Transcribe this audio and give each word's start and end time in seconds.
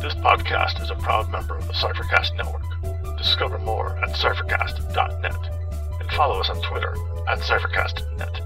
This 0.00 0.14
podcast 0.14 0.82
is 0.82 0.90
a 0.90 0.94
proud 0.94 1.30
member 1.30 1.54
of 1.54 1.66
the 1.66 1.74
Cyphercast 1.74 2.34
Network. 2.34 3.18
Discover 3.18 3.58
more 3.58 3.98
at 3.98 4.08
cyphercast.net 4.16 6.00
and 6.00 6.10
follow 6.12 6.40
us 6.40 6.48
on 6.48 6.62
Twitter 6.62 6.96
at 7.28 7.40
cyphercastnet. 7.40 8.40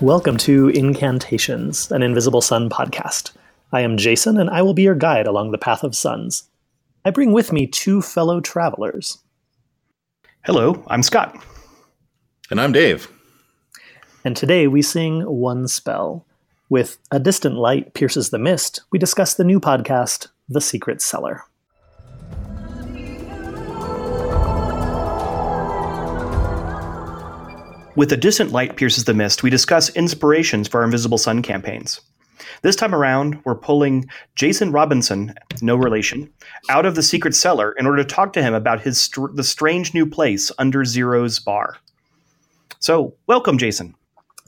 Welcome 0.00 0.38
to 0.38 0.68
Incantations, 0.70 1.92
an 1.92 2.02
Invisible 2.02 2.40
Sun 2.40 2.70
podcast. 2.70 3.32
I 3.70 3.82
am 3.82 3.98
Jason, 3.98 4.38
and 4.38 4.48
I 4.48 4.62
will 4.62 4.72
be 4.72 4.84
your 4.84 4.94
guide 4.94 5.26
along 5.26 5.50
the 5.50 5.58
path 5.58 5.84
of 5.84 5.94
suns. 5.94 6.44
I 7.06 7.10
bring 7.10 7.30
with 7.30 7.52
me 7.52 7.68
two 7.68 8.02
fellow 8.02 8.40
travelers. 8.40 9.18
Hello, 10.44 10.82
I'm 10.88 11.04
Scott. 11.04 11.40
And 12.50 12.60
I'm 12.60 12.72
Dave. 12.72 13.08
And 14.24 14.36
today 14.36 14.66
we 14.66 14.82
sing 14.82 15.20
one 15.20 15.68
spell. 15.68 16.26
With 16.68 16.98
A 17.12 17.20
Distant 17.20 17.54
Light 17.54 17.94
Pierces 17.94 18.30
the 18.30 18.40
Mist, 18.40 18.80
we 18.90 18.98
discuss 18.98 19.34
the 19.34 19.44
new 19.44 19.60
podcast, 19.60 20.26
The 20.48 20.60
Secret 20.60 21.00
Cellar. 21.00 21.44
With 27.94 28.10
A 28.10 28.18
Distant 28.20 28.50
Light 28.50 28.74
Pierces 28.74 29.04
the 29.04 29.14
Mist, 29.14 29.44
we 29.44 29.50
discuss 29.50 29.90
inspirations 29.90 30.66
for 30.66 30.78
our 30.78 30.84
Invisible 30.84 31.18
Sun 31.18 31.42
campaigns. 31.42 32.00
This 32.66 32.74
time 32.74 32.96
around, 32.96 33.40
we're 33.44 33.54
pulling 33.54 34.10
Jason 34.34 34.72
Robinson, 34.72 35.32
no 35.62 35.76
relation, 35.76 36.28
out 36.68 36.84
of 36.84 36.96
the 36.96 37.02
secret 37.04 37.36
cellar 37.36 37.70
in 37.78 37.86
order 37.86 38.02
to 38.02 38.04
talk 38.04 38.32
to 38.32 38.42
him 38.42 38.54
about 38.54 38.80
his 38.80 39.00
str- 39.00 39.30
the 39.32 39.44
strange 39.44 39.94
new 39.94 40.04
place 40.04 40.50
under 40.58 40.84
Zero's 40.84 41.38
bar. 41.38 41.76
So, 42.80 43.14
welcome, 43.28 43.56
Jason. 43.56 43.94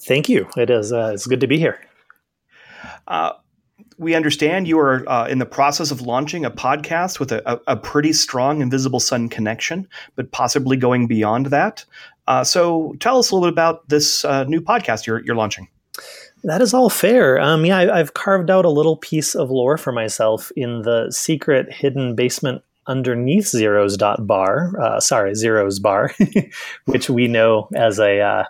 Thank 0.00 0.28
you. 0.28 0.48
It 0.56 0.68
is. 0.68 0.92
Uh, 0.92 1.12
it's 1.14 1.28
good 1.28 1.38
to 1.38 1.46
be 1.46 1.58
here. 1.58 1.80
Uh, 3.06 3.34
we 3.98 4.16
understand 4.16 4.66
you 4.66 4.80
are 4.80 5.08
uh, 5.08 5.28
in 5.28 5.38
the 5.38 5.46
process 5.46 5.92
of 5.92 6.00
launching 6.00 6.44
a 6.44 6.50
podcast 6.50 7.20
with 7.20 7.30
a, 7.30 7.48
a, 7.48 7.60
a, 7.68 7.76
pretty 7.76 8.12
strong 8.12 8.62
Invisible 8.62 8.98
Sun 8.98 9.28
connection, 9.28 9.86
but 10.16 10.32
possibly 10.32 10.76
going 10.76 11.06
beyond 11.06 11.46
that. 11.46 11.84
Uh, 12.26 12.42
so, 12.42 12.96
tell 12.98 13.16
us 13.20 13.30
a 13.30 13.36
little 13.36 13.48
bit 13.48 13.52
about 13.52 13.88
this 13.88 14.24
uh, 14.24 14.42
new 14.42 14.60
podcast 14.60 15.06
you're, 15.06 15.24
you're 15.24 15.36
launching. 15.36 15.68
That 16.44 16.62
is 16.62 16.72
all 16.72 16.90
fair. 16.90 17.40
Um, 17.40 17.64
yeah, 17.64 17.78
I, 17.92 17.98
have 17.98 18.14
carved 18.14 18.50
out 18.50 18.64
a 18.64 18.70
little 18.70 18.96
piece 18.96 19.34
of 19.34 19.50
lore 19.50 19.76
for 19.76 19.92
myself 19.92 20.52
in 20.56 20.82
the 20.82 21.10
secret 21.10 21.72
hidden 21.72 22.14
basement 22.14 22.62
underneath 22.86 23.46
Zero's 23.46 23.96
dot 23.96 24.26
bar. 24.26 24.72
Uh, 24.80 25.00
sorry, 25.00 25.34
Zero's 25.34 25.78
bar, 25.78 26.12
which 26.86 27.10
we 27.10 27.28
know 27.28 27.68
as 27.74 27.98
a 27.98 28.20
uh, 28.20 28.44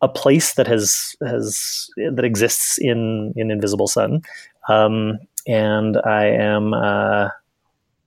a 0.00 0.08
place 0.08 0.54
that 0.54 0.66
has 0.66 1.14
has 1.22 1.88
that 1.96 2.24
exists 2.24 2.78
in 2.78 3.32
in 3.36 3.50
Invisible 3.50 3.88
Sun. 3.88 4.22
Um, 4.68 5.18
and 5.46 5.98
I 6.04 6.26
am 6.26 6.72
uh, 6.74 7.28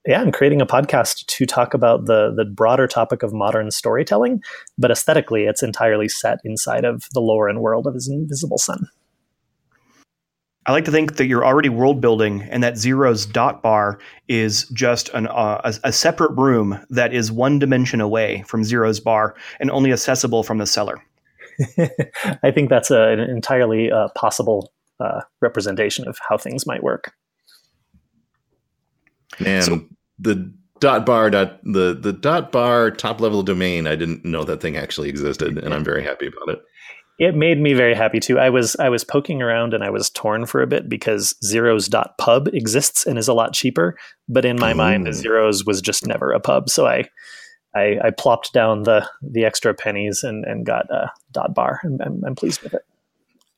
yeah, 0.05 0.22
I'm 0.22 0.31
creating 0.31 0.61
a 0.61 0.66
podcast 0.66 1.25
to 1.27 1.45
talk 1.45 1.73
about 1.73 2.05
the 2.05 2.33
the 2.36 2.45
broader 2.45 2.88
topic 2.88 3.23
of 3.23 3.33
modern 3.33 3.72
storytelling, 3.72 4.44
but 4.77 4.92
aesthetically, 4.92 5.45
it's 5.45 5.64
entirely 5.64 6.09
set 6.09 6.39
inside 6.44 6.83
of 6.83 7.08
the 7.14 7.22
lore 7.22 7.48
and 7.48 7.61
world 7.61 7.88
of 7.88 7.94
his 7.94 8.09
Invisible 8.09 8.58
Sun. 8.58 8.89
I 10.66 10.72
like 10.72 10.86
to 10.86 10.92
think 10.92 11.17
that 11.17 11.25
you're 11.25 11.45
already 11.45 11.69
world 11.69 12.00
building, 12.00 12.44
and 12.44 12.64
that 12.64 12.78
Zero's 12.78 13.25
dot 13.25 13.61
bar 13.61 14.00
is 14.28 14.64
just 14.70 15.09
an, 15.09 15.28
uh, 15.28 15.61
a, 15.64 15.73
a 15.89 15.92
separate 15.92 16.31
room 16.31 16.80
that 16.89 17.14
is 17.14 17.31
one 17.31 17.59
dimension 17.59 18.00
away 18.00 18.44
from 18.47 18.64
Zero's 18.64 19.00
bar 19.00 19.36
and 19.60 19.70
only 19.71 19.92
accessible 19.92 20.43
from 20.43 20.60
the 20.60 20.65
cellar. 20.65 21.04
I 22.43 22.52
think 22.52 22.70
that's 22.70 22.92
a, 22.92 23.10
an 23.10 23.20
entirely 23.20 23.92
uh, 23.92 24.08
possible 24.15 24.71
uh, 24.99 25.21
representation 25.42 26.08
of 26.08 26.17
how 26.27 26.37
things 26.37 26.66
might 26.66 26.82
work. 26.82 27.14
And 29.45 29.64
so, 29.64 29.86
the 30.20 30.54
dot 30.80 31.05
bar 31.05 31.30
dot 31.30 31.60
the 31.64 31.98
the 31.99 32.11
dot 32.11 32.52
bar 32.52 32.92
top 32.92 33.21
level 33.21 33.42
domain 33.42 33.87
i 33.87 33.95
didn't 33.95 34.26
know 34.26 34.43
that 34.43 34.60
thing 34.60 34.76
actually 34.76 35.08
existed 35.08 35.58
and 35.58 35.73
i'm 35.73 35.83
very 35.83 36.04
happy 36.04 36.27
about 36.27 36.49
it 36.49 36.61
it 37.19 37.35
made 37.35 37.59
me 37.59 37.73
very 37.73 37.93
happy 37.93 38.19
too 38.19 38.39
i 38.39 38.49
was 38.49 38.75
i 38.77 38.89
was 38.89 39.03
poking 39.03 39.41
around 39.41 39.73
and 39.73 39.83
i 39.83 39.89
was 39.89 40.09
torn 40.09 40.45
for 40.45 40.61
a 40.61 40.67
bit 40.67 40.89
because 40.89 41.35
zeros 41.43 41.87
dot 41.87 42.17
pub 42.17 42.47
exists 42.49 43.05
and 43.05 43.17
is 43.17 43.27
a 43.27 43.33
lot 43.33 43.53
cheaper 43.53 43.97
but 44.27 44.45
in 44.45 44.59
my 44.59 44.71
Ooh. 44.71 44.75
mind 44.75 45.13
zeros 45.13 45.65
was 45.65 45.81
just 45.81 46.05
never 46.07 46.31
a 46.31 46.39
pub 46.39 46.69
so 46.69 46.87
i 46.87 47.03
I, 47.75 47.97
I 48.03 48.09
plopped 48.11 48.53
down 48.53 48.83
the 48.83 49.07
the 49.21 49.45
extra 49.45 49.73
pennies 49.73 50.23
and, 50.23 50.45
and 50.45 50.65
got 50.65 50.89
a 50.91 51.11
dot 51.31 51.53
bar. 51.53 51.79
I'm, 51.83 51.99
I'm, 52.01 52.23
I'm 52.25 52.35
pleased 52.35 52.61
with 52.61 52.73
it. 52.73 52.85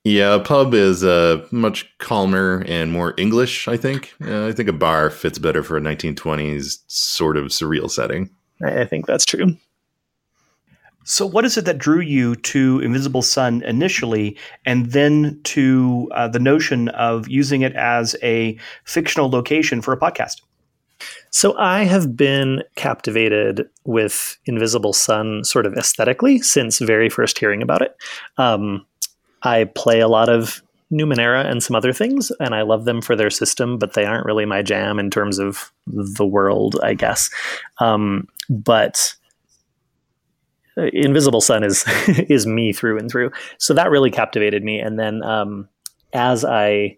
Yeah, 0.04 0.36
a 0.36 0.40
pub 0.40 0.74
is 0.74 1.04
uh, 1.04 1.46
much 1.52 1.92
calmer 1.98 2.64
and 2.68 2.92
more 2.92 3.14
English. 3.18 3.68
I 3.68 3.78
think. 3.78 4.14
Uh, 4.24 4.48
I 4.48 4.52
think 4.52 4.70
a 4.70 4.74
bar 4.74 5.10
fits 5.10 5.40
better 5.40 5.64
for 5.64 5.78
a 5.78 5.82
1920s 5.82 6.80
sort 6.88 7.38
of 7.38 7.46
surreal 7.46 7.90
setting. 7.90 8.30
I, 8.64 8.82
I 8.82 8.86
think 8.86 9.06
that's 9.06 9.26
true. 9.26 9.58
So, 11.08 11.26
what 11.28 11.46
is 11.46 11.56
it 11.56 11.66
that 11.66 11.78
drew 11.78 12.00
you 12.00 12.36
to 12.36 12.80
Invisible 12.80 13.22
Sun 13.22 13.62
initially, 13.62 14.36
and 14.66 14.88
then 14.88 15.40
to 15.44 16.10
uh, 16.16 16.28
the 16.28 16.40
notion 16.40 16.90
of 16.90 17.28
using 17.28 17.62
it 17.62 17.76
as 17.76 18.16
a 18.24 18.58
fictional 18.86 19.30
location 19.30 19.84
for 19.84 19.94
a 19.94 20.00
podcast? 20.00 20.42
So, 21.30 21.56
I 21.60 21.84
have 21.84 22.18
been 22.18 22.64
captivated 22.76 23.70
with 23.84 24.36
Invisible 24.48 24.94
Sun 24.94 25.44
sort 25.44 25.68
of 25.68 25.76
aesthetically 25.76 26.40
since 26.40 26.80
very 26.80 27.10
first 27.10 27.38
hearing 27.38 27.62
about 27.62 27.84
it. 27.84 27.96
Um, 28.40 28.84
I 29.44 29.66
play 29.66 30.00
a 30.00 30.08
lot 30.08 30.28
of 30.28 30.64
Numenera 30.92 31.46
and 31.46 31.62
some 31.62 31.76
other 31.76 31.94
things, 31.94 32.32
and 32.40 32.56
I 32.56 32.64
love 32.64 32.86
them 32.86 33.00
for 33.00 33.16
their 33.16 33.30
system, 33.30 33.78
but 33.78 33.94
they 33.94 34.06
aren't 34.06 34.26
really 34.26 34.46
my 34.46 34.64
jam 34.64 34.98
in 34.98 35.12
terms 35.12 35.38
of 35.38 35.72
the 35.86 36.26
world, 36.26 36.80
I 36.82 36.96
guess. 36.96 37.30
Um, 37.78 38.28
but 38.50 39.14
Invisible 40.78 41.42
Sun 41.42 41.64
is 41.64 41.86
is 42.08 42.46
me 42.46 42.74
through 42.74 42.98
and 42.98 43.10
through, 43.10 43.32
so 43.58 43.74
that 43.74 43.90
really 43.90 44.12
captivated 44.12 44.64
me. 44.64 44.80
And 44.80 45.00
then 45.00 45.24
um, 45.24 45.70
as 46.14 46.44
I 46.44 46.98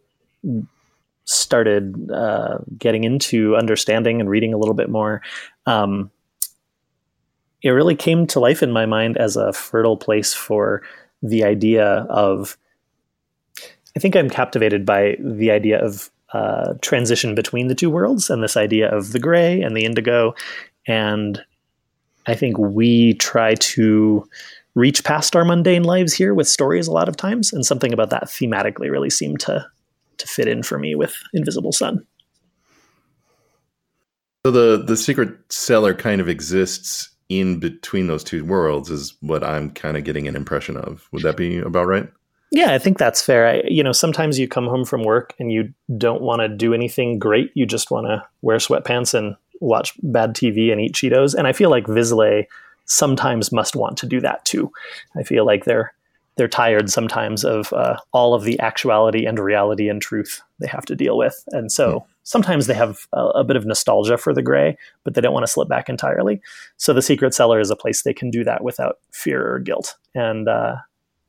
started 1.26 2.10
uh, 2.12 2.60
getting 2.78 3.04
into 3.04 3.56
understanding 3.56 4.20
and 4.22 4.30
reading 4.30 4.54
a 4.54 4.58
little 4.58 4.74
bit 4.74 4.90
more, 4.90 5.22
um, 5.66 6.10
it 7.62 7.70
really 7.72 7.96
came 7.96 8.26
to 8.28 8.40
life 8.40 8.64
in 8.64 8.72
my 8.72 8.86
mind 8.86 9.18
as 9.18 9.36
a 9.36 9.52
fertile 9.52 9.98
place 9.98 10.34
for 10.34 10.82
the 11.22 11.44
idea 11.44 11.86
of 12.10 12.58
I 13.96 14.00
think 14.00 14.16
I'm 14.16 14.30
captivated 14.30 14.86
by 14.86 15.18
the 15.20 15.50
idea 15.50 15.84
of 15.84 16.12
uh, 16.32 16.76
transition 16.82 17.34
between 17.34 17.68
the 17.68 17.74
two 17.74 17.90
worlds 17.90 18.30
and 18.30 18.44
this 18.44 18.56
idea 18.56 18.90
of 18.90 19.12
the 19.12 19.20
gray 19.20 19.62
and 19.62 19.76
the 19.76 19.86
indigo. 19.86 20.36
And 20.86 21.44
I 22.28 22.36
think 22.36 22.58
we 22.58 23.14
try 23.16 23.56
to 23.56 24.28
reach 24.76 25.04
past 25.04 25.36
our 25.36 25.44
mundane 25.44 25.84
lives 25.84 26.14
here 26.14 26.34
with 26.34 26.48
stories 26.48 26.88
a 26.88 26.92
lot 26.92 27.10
of 27.10 27.18
times. 27.18 27.52
And 27.52 27.66
something 27.66 27.94
about 27.94 28.12
that 28.12 28.26
thematically 28.26 28.92
really 28.92 29.10
seemed 29.10 29.40
to, 29.42 29.66
to 30.18 30.28
fit 30.28 30.48
in 30.48 30.62
for 30.62 30.78
me 30.78 30.94
with 30.94 31.16
Invisible 31.34 31.72
Sun. 31.72 32.06
So 34.46 34.52
the, 34.52 34.84
the 34.84 34.96
secret 34.96 35.36
cellar 35.50 35.94
kind 35.94 36.22
of 36.22 36.30
exists 36.30 37.10
in 37.28 37.60
between 37.60 38.08
those 38.08 38.24
two 38.24 38.46
worlds 38.46 38.90
is 38.90 39.16
what 39.22 39.44
I'm 39.44 39.72
kind 39.72 39.98
of 39.98 40.04
getting 40.04 40.28
an 40.28 40.36
impression 40.36 40.78
of. 40.78 41.08
Would 41.12 41.24
that 41.24 41.36
be 41.36 41.58
about 41.58 41.88
right? 41.88 42.08
Yeah, 42.52 42.74
I 42.74 42.80
think 42.80 42.98
that's 42.98 43.22
fair. 43.22 43.48
I, 43.48 43.62
you 43.68 43.84
know, 43.84 43.92
sometimes 43.92 44.40
you 44.40 44.48
come 44.48 44.68
home 44.68 44.86
from 44.86 45.04
work 45.04 45.34
and 45.38 45.52
you 45.52 45.74
don't 45.98 46.22
want 46.22 46.42
to 46.42 46.48
do 46.48 46.74
anything 46.74 47.19
great. 47.19 47.51
You 47.56 47.66
just 47.66 47.92
want 47.92 48.07
to 48.07 48.24
wear 48.42 48.57
sweatpants 48.57 49.13
and 49.13 49.36
watch 49.62 49.94
bad 50.04 50.33
TV 50.33 50.71
and 50.71 50.81
eat 50.81 50.94
Cheetos. 50.94 51.33
And 51.33 51.48
I 51.48 51.54
feel 51.54 51.69
like 51.69 51.86
Vislae 51.86 52.45
sometimes 52.86 53.51
must 53.51 53.75
want 53.75 53.98
to 53.98 54.06
do 54.06 54.21
that 54.21 54.45
too. 54.45 54.71
I 55.15 55.24
feel 55.24 55.45
like 55.45 55.65
they're 55.65 55.94
they're 56.36 56.48
tired 56.48 56.92
sometimes 56.92 57.44
of 57.44 57.74
uh, 57.74 57.98
all 58.13 58.36
of 58.36 58.44
the 58.44 58.59
actuality 58.59 59.25
and 59.25 59.39
reality 59.39 59.89
and 59.89 60.00
truth 60.00 60.44
they 60.59 60.68
have 60.68 60.86
to 60.86 60.95
deal 60.95 61.18
with, 61.18 61.44
and 61.51 61.71
so. 61.71 62.00
Hmm 62.00 62.12
sometimes 62.27 62.68
they 62.68 62.74
have 62.74 63.07
a, 63.13 63.25
a, 63.27 63.44
bit 63.45 63.56
of 63.56 63.65
nostalgia 63.65 64.18
for 64.18 64.33
the 64.33 64.42
gray, 64.42 64.77
but 65.06 65.13
they 65.13 65.21
don't 65.21 65.33
want 65.33 65.45
to 65.45 65.51
slip 65.51 65.69
back 65.69 65.88
entirely. 65.88 66.42
So 66.75 66.92
the 66.92 67.01
secret 67.01 67.33
cellar 67.33 67.57
is 67.62 67.71
a 67.71 67.75
place 67.75 68.03
they 68.03 68.13
can 68.13 68.30
do 68.30 68.44
that 68.44 68.65
without 68.65 69.00
fear 69.12 69.53
or 69.53 69.60
guilt. 69.60 69.95
And 70.13 70.50
uh, 70.50 70.75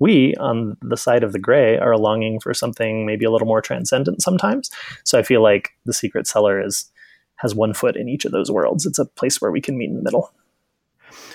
we, 0.00 0.34
on 0.40 0.76
the 0.82 0.96
side 0.96 1.22
of 1.22 1.32
the 1.32 1.38
gray, 1.38 1.78
are 1.78 1.96
longing 1.96 2.40
for 2.40 2.52
something 2.52 3.06
maybe 3.06 3.24
a 3.24 3.30
little 3.30 3.46
more 3.46 3.62
transcendent 3.62 4.22
sometimes. 4.22 4.70
So 5.04 5.20
I 5.20 5.22
feel 5.22 5.40
like 5.40 5.70
the 5.86 5.92
secret 5.92 6.26
cellar 6.26 6.60
is 6.60 6.90
has 7.38 7.54
one 7.54 7.74
foot 7.74 7.96
in 7.96 8.08
each 8.08 8.24
of 8.24 8.32
those 8.32 8.50
worlds. 8.50 8.86
It's 8.86 8.98
a 8.98 9.04
place 9.04 9.40
where 9.40 9.50
we 9.50 9.60
can 9.60 9.76
meet 9.76 9.90
in 9.90 9.96
the 9.96 10.02
middle. 10.02 10.32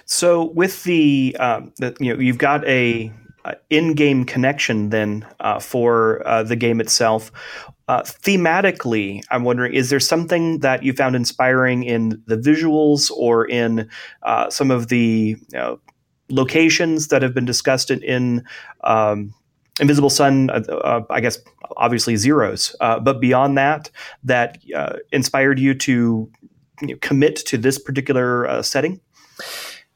So 0.05 0.51
with 0.51 0.83
the, 0.83 1.35
um, 1.39 1.73
the 1.77 1.95
you 1.99 2.13
know, 2.13 2.19
you've 2.19 2.37
got 2.37 2.65
a 2.67 3.11
in-game 3.69 4.25
connection 4.25 4.89
then 4.89 5.25
uh, 5.39 5.59
for 5.59 6.25
uh, 6.27 6.43
the 6.43 6.55
game 6.55 6.79
itself. 6.79 7.31
Uh, 7.87 8.01
thematically, 8.01 9.21
I'm 9.29 9.43
wondering, 9.43 9.73
is 9.73 9.89
there 9.89 9.99
something 9.99 10.59
that 10.59 10.83
you 10.83 10.93
found 10.93 11.15
inspiring 11.15 11.83
in 11.83 12.21
the 12.27 12.37
visuals 12.37 13.11
or 13.11 13.45
in 13.45 13.89
uh, 14.23 14.49
some 14.49 14.71
of 14.71 14.87
the 14.87 15.35
you 15.51 15.57
know, 15.57 15.79
locations 16.29 17.09
that 17.09 17.21
have 17.21 17.33
been 17.33 17.45
discussed 17.45 17.91
in, 17.91 18.01
in 18.03 18.43
um, 18.85 19.33
Invisible 19.79 20.09
Sun? 20.09 20.49
Uh, 20.49 20.61
uh 20.71 21.01
I 21.09 21.21
guess 21.21 21.39
obviously 21.77 22.15
zeros, 22.15 22.75
uh, 22.81 22.99
but 22.99 23.19
beyond 23.19 23.57
that, 23.57 23.89
that 24.23 24.59
uh, 24.75 24.97
inspired 25.11 25.59
you 25.59 25.73
to 25.73 26.29
you 26.81 26.87
know, 26.87 26.95
commit 27.01 27.35
to 27.37 27.57
this 27.57 27.79
particular 27.79 28.61
setting. 28.63 28.99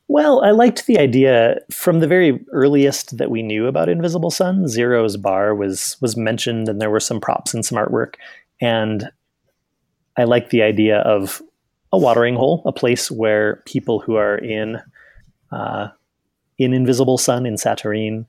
Well, 0.10 0.42
I 0.44 0.52
liked 0.52 0.86
the 0.86 1.00
idea 1.00 1.60
from 1.70 2.00
the 2.00 2.08
very 2.08 2.44
earliest 2.54 3.18
that 3.18 3.30
we 3.30 3.44
knew 3.44 3.68
about 3.68 3.90
Invisible 3.90 4.32
Sun. 4.32 4.68
Zero's 4.68 5.18
bar 5.18 5.54
was 5.54 5.98
was 6.00 6.16
mentioned, 6.16 6.70
and 6.70 6.80
there 6.80 6.90
were 6.90 7.02
some 7.02 7.20
props 7.20 7.54
and 7.54 7.66
some 7.66 7.78
artwork. 7.78 8.16
And 8.62 9.10
I 10.18 10.24
liked 10.24 10.50
the 10.50 10.62
idea 10.62 11.00
of 11.00 11.42
a 11.92 11.98
watering 11.98 12.36
hole, 12.36 12.62
a 12.66 12.72
place 12.72 13.12
where 13.12 13.62
people 13.66 14.00
who 14.00 14.16
are 14.16 14.38
in 14.38 14.82
uh, 15.52 15.90
in 16.58 16.74
Invisible 16.74 17.18
Sun, 17.18 17.46
in 17.46 17.58
Satyrine, 17.58 18.26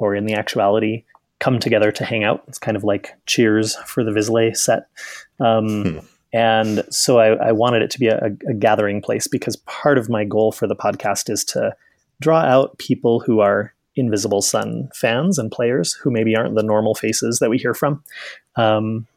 or 0.00 0.14
in 0.14 0.26
the 0.26 0.34
actuality, 0.34 1.04
come 1.38 1.58
together 1.58 1.92
to 1.92 2.04
hang 2.04 2.24
out. 2.24 2.42
It's 2.48 2.58
kind 2.58 2.76
of 2.76 2.84
like 2.84 3.14
Cheers 3.26 3.76
for 3.86 4.02
the 4.02 4.10
Vislae 4.10 4.56
set. 4.56 4.88
Um, 5.38 5.84
hmm. 5.84 5.98
And 6.32 6.84
so 6.90 7.18
I, 7.18 7.48
I 7.48 7.52
wanted 7.52 7.82
it 7.82 7.90
to 7.90 7.98
be 7.98 8.06
a, 8.06 8.36
a, 8.48 8.54
gathering 8.54 9.02
place 9.02 9.26
because 9.26 9.56
part 9.56 9.98
of 9.98 10.08
my 10.08 10.24
goal 10.24 10.52
for 10.52 10.68
the 10.68 10.76
podcast 10.76 11.28
is 11.28 11.44
to 11.46 11.74
draw 12.20 12.40
out 12.40 12.78
people 12.78 13.18
who 13.18 13.40
are 13.40 13.74
Invisible 13.96 14.40
Sun 14.40 14.90
fans 14.94 15.38
and 15.38 15.50
players 15.50 15.92
who 15.94 16.10
maybe 16.10 16.36
aren't 16.36 16.54
the 16.54 16.62
normal 16.62 16.94
faces 16.94 17.40
that 17.40 17.50
we 17.50 17.58
hear 17.58 17.74
from. 17.74 18.04
Um, 18.54 19.08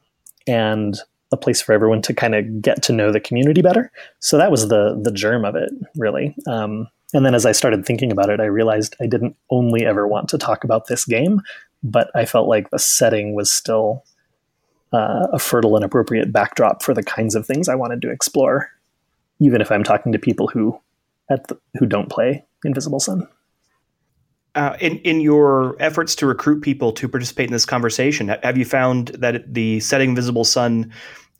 and 0.47 0.97
a 1.31 1.37
place 1.37 1.61
for 1.61 1.73
everyone 1.73 2.01
to 2.03 2.13
kind 2.13 2.35
of 2.35 2.61
get 2.61 2.81
to 2.83 2.93
know 2.93 3.11
the 3.11 3.19
community 3.19 3.61
better. 3.61 3.91
So 4.19 4.37
that 4.37 4.51
was 4.51 4.69
the 4.69 4.99
the 5.01 5.11
germ 5.11 5.45
of 5.45 5.55
it, 5.55 5.71
really. 5.95 6.35
Um, 6.47 6.87
and 7.13 7.25
then 7.25 7.35
as 7.35 7.45
I 7.45 7.51
started 7.51 7.85
thinking 7.85 8.11
about 8.11 8.29
it, 8.29 8.39
I 8.39 8.45
realized 8.45 8.95
I 8.99 9.05
didn't 9.05 9.35
only 9.49 9.85
ever 9.85 10.07
want 10.07 10.29
to 10.29 10.37
talk 10.37 10.63
about 10.63 10.87
this 10.87 11.05
game, 11.05 11.41
but 11.83 12.09
I 12.15 12.25
felt 12.25 12.47
like 12.47 12.69
the 12.69 12.79
setting 12.79 13.35
was 13.35 13.51
still 13.51 14.03
uh, 14.91 15.27
a 15.31 15.39
fertile 15.39 15.75
and 15.75 15.85
appropriate 15.85 16.31
backdrop 16.31 16.83
for 16.83 16.93
the 16.93 17.03
kinds 17.03 17.35
of 17.35 17.45
things 17.45 17.69
I 17.69 17.75
wanted 17.75 18.01
to 18.03 18.11
explore, 18.11 18.69
even 19.39 19.61
if 19.61 19.71
I'm 19.71 19.83
talking 19.83 20.11
to 20.11 20.19
people 20.19 20.47
who 20.47 20.79
the, 21.29 21.57
who 21.79 21.85
don't 21.85 22.09
play 22.09 22.45
Invisible 22.63 22.99
Sun. 22.99 23.27
Uh, 24.55 24.77
in 24.79 24.99
in 24.99 25.19
your 25.19 25.75
efforts 25.79 26.13
to 26.13 26.27
recruit 26.27 26.61
people 26.61 26.91
to 26.91 27.07
participate 27.07 27.47
in 27.47 27.53
this 27.53 27.65
conversation, 27.65 28.27
have 28.27 28.55
you 28.55 28.65
found 28.65 29.07
that 29.09 29.51
the 29.51 29.79
setting 29.79 30.09
Invisible 30.09 30.43
Sun 30.43 30.93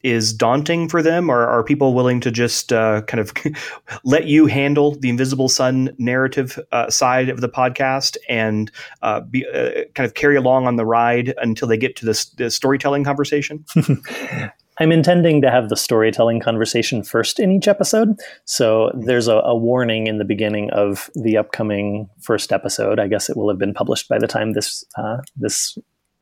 is 0.04 0.34
daunting 0.34 0.90
for 0.90 1.02
them, 1.02 1.30
or 1.30 1.48
are 1.48 1.64
people 1.64 1.94
willing 1.94 2.20
to 2.20 2.32
just 2.32 2.72
uh, 2.72 3.02
kind 3.04 3.20
of 3.20 3.34
let 4.04 4.26
you 4.26 4.46
handle 4.46 4.96
the 4.96 5.10
Invisible 5.10 5.50
Sun 5.50 5.96
narrative 5.98 6.60
uh, 6.72 6.90
side 6.90 7.30
of 7.30 7.42
the 7.42 7.50
podcast 7.50 8.18
and 8.30 8.72
uh, 9.02 9.22
be, 9.22 9.46
uh, 9.48 9.86
kind 9.96 10.06
of 10.06 10.14
carry 10.14 10.36
along 10.36 10.68
on 10.68 10.76
the 10.76 10.86
ride 10.86 11.34
until 11.38 11.68
they 11.68 11.78
get 11.78 11.96
to 11.98 12.06
this, 12.06 12.26
the 12.32 12.52
storytelling 12.52 13.04
conversation? 13.04 13.66
I'm 14.80 14.92
intending 14.92 15.42
to 15.42 15.52
have 15.52 15.70
the 15.70 15.76
storytelling 15.76 16.40
conversation 16.40 17.04
first 17.04 17.40
in 17.40 17.52
each 17.52 17.68
episode. 17.68 18.20
So 18.46 18.92
there's 18.96 19.28
a, 19.28 19.36
a, 19.36 19.56
warning 19.56 20.08
in 20.08 20.18
the 20.18 20.26
beginning 20.26 20.72
of 20.72 21.12
the 21.14 21.38
upcoming 21.38 22.10
first 22.22 22.52
episode. 22.52 23.00
I 23.00 23.08
guess 23.08 23.30
it 23.30 23.38
will 23.38 23.50
have 23.50 23.60
been 23.60 23.74
published 23.76 24.10
by 24.10 24.18
the 24.18 24.28
time 24.28 24.54
this 24.54 24.84
uh, 24.98 25.18
this 25.36 25.78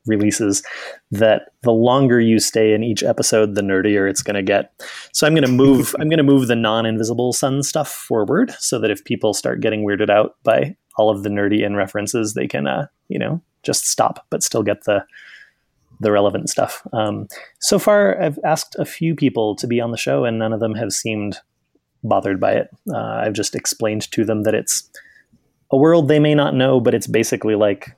releases 0.06 0.62
that 1.10 1.50
the 1.62 1.70
longer 1.70 2.20
you 2.20 2.38
stay 2.38 2.74
in 2.74 2.82
each 2.82 3.02
episode 3.02 3.54
the 3.54 3.62
nerdier 3.62 4.08
it's 4.08 4.22
going 4.22 4.34
to 4.34 4.42
get. 4.42 4.72
So 5.12 5.26
i'm 5.26 5.34
going 5.34 5.46
to 5.46 5.52
move 5.52 5.94
i'm 6.00 6.08
going 6.08 6.18
to 6.18 6.24
move 6.24 6.48
the 6.48 6.56
non-invisible 6.56 7.32
sun 7.32 7.62
stuff 7.62 7.90
forward 7.90 8.52
so 8.58 8.78
that 8.78 8.90
if 8.90 9.04
people 9.04 9.34
start 9.34 9.60
getting 9.60 9.84
weirded 9.84 10.10
out 10.10 10.36
by 10.42 10.76
all 10.96 11.10
of 11.10 11.22
the 11.22 11.28
nerdy 11.28 11.64
in 11.64 11.76
references 11.76 12.34
they 12.34 12.46
can 12.46 12.66
uh, 12.66 12.86
you 13.08 13.18
know 13.18 13.40
just 13.62 13.86
stop 13.86 14.26
but 14.30 14.42
still 14.42 14.62
get 14.62 14.84
the 14.84 15.04
the 16.00 16.10
relevant 16.10 16.50
stuff. 16.50 16.84
Um, 16.92 17.28
so 17.60 17.78
far 17.78 18.20
i've 18.20 18.38
asked 18.44 18.74
a 18.78 18.84
few 18.84 19.14
people 19.14 19.54
to 19.56 19.66
be 19.66 19.80
on 19.80 19.92
the 19.92 19.96
show 19.96 20.24
and 20.24 20.38
none 20.38 20.52
of 20.52 20.60
them 20.60 20.74
have 20.74 20.92
seemed 20.92 21.38
bothered 22.02 22.40
by 22.40 22.52
it. 22.52 22.68
Uh, 22.92 23.22
i've 23.22 23.34
just 23.34 23.54
explained 23.54 24.10
to 24.10 24.24
them 24.24 24.42
that 24.42 24.54
it's 24.54 24.90
a 25.70 25.76
world 25.76 26.08
they 26.08 26.18
may 26.18 26.34
not 26.34 26.54
know 26.54 26.80
but 26.80 26.94
it's 26.94 27.06
basically 27.06 27.54
like 27.54 27.96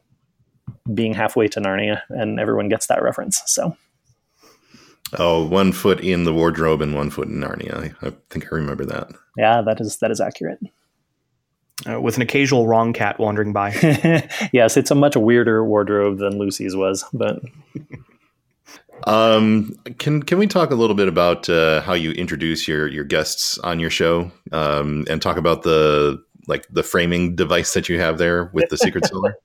being 0.93 1.15
halfway 1.15 1.49
to 1.49 1.61
Narnia, 1.61 2.03
and 2.11 2.39
everyone 2.39 2.69
gets 2.69 2.87
that 2.89 3.03
reference. 3.03 3.43
So, 3.47 3.77
oh, 5.19 5.47
one 5.47 5.73
foot 5.73 6.01
in 6.01 6.25
the 6.25 6.33
wardrobe 6.33 6.83
and 6.83 6.95
one 6.95 7.11
foot 7.11 7.29
in 7.29 7.41
Narnia. 7.41 7.95
I, 8.03 8.09
I 8.09 8.13
think 8.31 8.47
I 8.53 8.57
remember 8.57 8.85
that. 8.87 9.11
Yeah, 9.37 9.63
that 9.63 9.81
is 9.81 9.99
that 9.99 10.11
is 10.11 10.21
accurate. 10.21 10.59
Uh, 11.89 12.01
with 12.01 12.17
an 12.17 12.23
occasional 12.23 12.69
wrong 12.69 12.93
cat 12.93 13.19
wandering 13.19 13.53
by. 13.53 13.73
yes, 14.53 14.77
it's 14.77 14.91
a 14.91 14.95
much 14.95 15.17
weirder 15.17 15.65
wardrobe 15.65 16.19
than 16.19 16.39
Lucy's 16.39 16.77
was, 16.77 17.05
but. 17.13 17.41
Um, 19.07 19.75
can 19.99 20.23
can 20.23 20.39
we 20.39 20.47
talk 20.47 20.71
a 20.71 20.77
little 20.77 20.95
bit 20.95 21.09
about 21.09 21.49
uh, 21.49 21.83
how 21.83 21.93
you 21.95 22.13
introduce 22.13 22.67
your 22.69 22.87
your 22.87 23.05
guests 23.05 23.59
on 23.59 23.81
your 23.81 23.91
show, 23.91 24.31
um, 24.53 25.05
and 25.11 25.21
talk 25.21 25.37
about 25.37 25.63
the 25.63 26.23
like 26.47 26.67
the 26.71 26.83
framing 26.83 27.35
device 27.35 27.75
that 27.75 27.89
you 27.89 27.99
have 27.99 28.19
there 28.19 28.51
with 28.55 28.71
the 28.71 28.79
secret 28.79 29.05
cellar? 29.07 29.37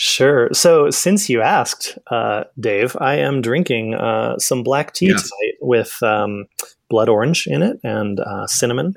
Sure. 0.00 0.48
So, 0.52 0.90
since 0.90 1.28
you 1.28 1.42
asked, 1.42 1.98
uh, 2.12 2.44
Dave, 2.60 2.96
I 3.00 3.16
am 3.16 3.42
drinking 3.42 3.94
uh, 3.94 4.38
some 4.38 4.62
black 4.62 4.94
tea 4.94 5.08
yes. 5.08 5.22
tonight 5.22 5.54
with 5.60 6.00
um, 6.04 6.46
blood 6.88 7.08
orange 7.08 7.48
in 7.48 7.62
it 7.62 7.80
and 7.82 8.20
uh, 8.20 8.46
cinnamon. 8.46 8.94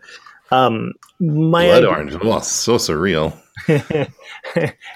Um, 0.52 0.94
my 1.20 1.66
blood 1.66 1.78
idea- 1.78 1.90
orange. 1.90 2.16
Oh, 2.22 2.40
so 2.42 2.76
surreal. 2.76 3.36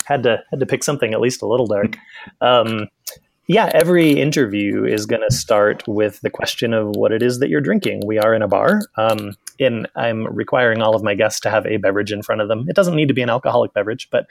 had 0.06 0.22
to 0.22 0.44
had 0.52 0.60
to 0.60 0.66
pick 0.68 0.84
something 0.84 1.12
at 1.16 1.22
least 1.22 1.42
a 1.42 1.48
little 1.48 1.66
dark. 1.66 1.98
Um, 2.40 2.88
yeah, 3.48 3.72
every 3.74 4.12
interview 4.12 4.86
is 4.86 5.08
going 5.08 5.24
to 5.28 5.36
start 5.36 5.84
with 5.88 6.22
the 6.22 6.30
question 6.30 6.72
of 6.76 6.90
what 6.96 7.12
it 7.14 7.24
is 7.24 7.40
that 7.40 7.50
you're 7.50 7.62
drinking. 7.62 8.02
We 8.06 8.20
are 8.20 8.36
in 8.36 8.44
a 8.44 8.48
bar, 8.48 8.82
um, 8.96 9.36
and 9.60 9.88
I'm 9.96 10.28
requiring 10.28 10.84
all 10.84 10.96
of 10.96 11.02
my 11.02 11.16
guests 11.16 11.40
to 11.42 11.50
have 11.50 11.66
a 11.66 11.78
beverage 11.78 12.12
in 12.12 12.22
front 12.22 12.42
of 12.42 12.48
them. 12.48 12.66
It 12.70 12.76
doesn't 12.76 12.96
need 12.96 13.08
to 13.08 13.16
be 13.16 13.24
an 13.24 13.30
alcoholic 13.32 13.74
beverage, 13.74 14.08
but 14.12 14.28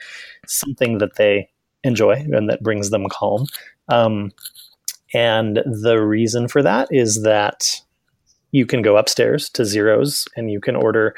something 0.47 0.99
that 0.99 1.15
they 1.17 1.49
enjoy 1.85 2.13
and 2.13 2.49
that 2.49 2.63
brings 2.63 2.89
them 2.89 3.07
calm. 3.09 3.45
Um, 3.87 4.31
and 5.13 5.57
the 5.65 6.01
reason 6.01 6.47
for 6.47 6.61
that 6.61 6.89
is 6.91 7.23
that 7.23 7.81
you 8.51 8.65
can 8.65 8.81
go 8.81 8.97
upstairs 8.97 9.49
to 9.51 9.65
Zeros 9.65 10.27
and 10.35 10.51
you 10.51 10.59
can 10.59 10.75
order 10.75 11.15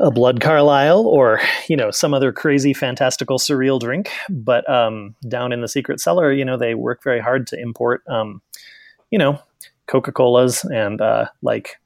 a 0.00 0.10
blood 0.10 0.40
Carlisle 0.40 1.06
or 1.06 1.40
you 1.68 1.76
know 1.76 1.90
some 1.90 2.14
other 2.14 2.32
crazy, 2.32 2.72
fantastical, 2.72 3.38
surreal 3.38 3.80
drink. 3.80 4.10
But 4.30 4.68
um, 4.70 5.14
down 5.26 5.52
in 5.52 5.60
the 5.60 5.68
secret 5.68 6.00
cellar, 6.00 6.32
you 6.32 6.44
know 6.44 6.56
they 6.56 6.74
work 6.74 7.02
very 7.02 7.20
hard 7.20 7.46
to 7.48 7.60
import, 7.60 8.02
um, 8.08 8.40
you 9.10 9.18
know, 9.18 9.40
Coca 9.86 10.12
Colas 10.12 10.64
and 10.64 11.00
uh, 11.00 11.26
like 11.42 11.80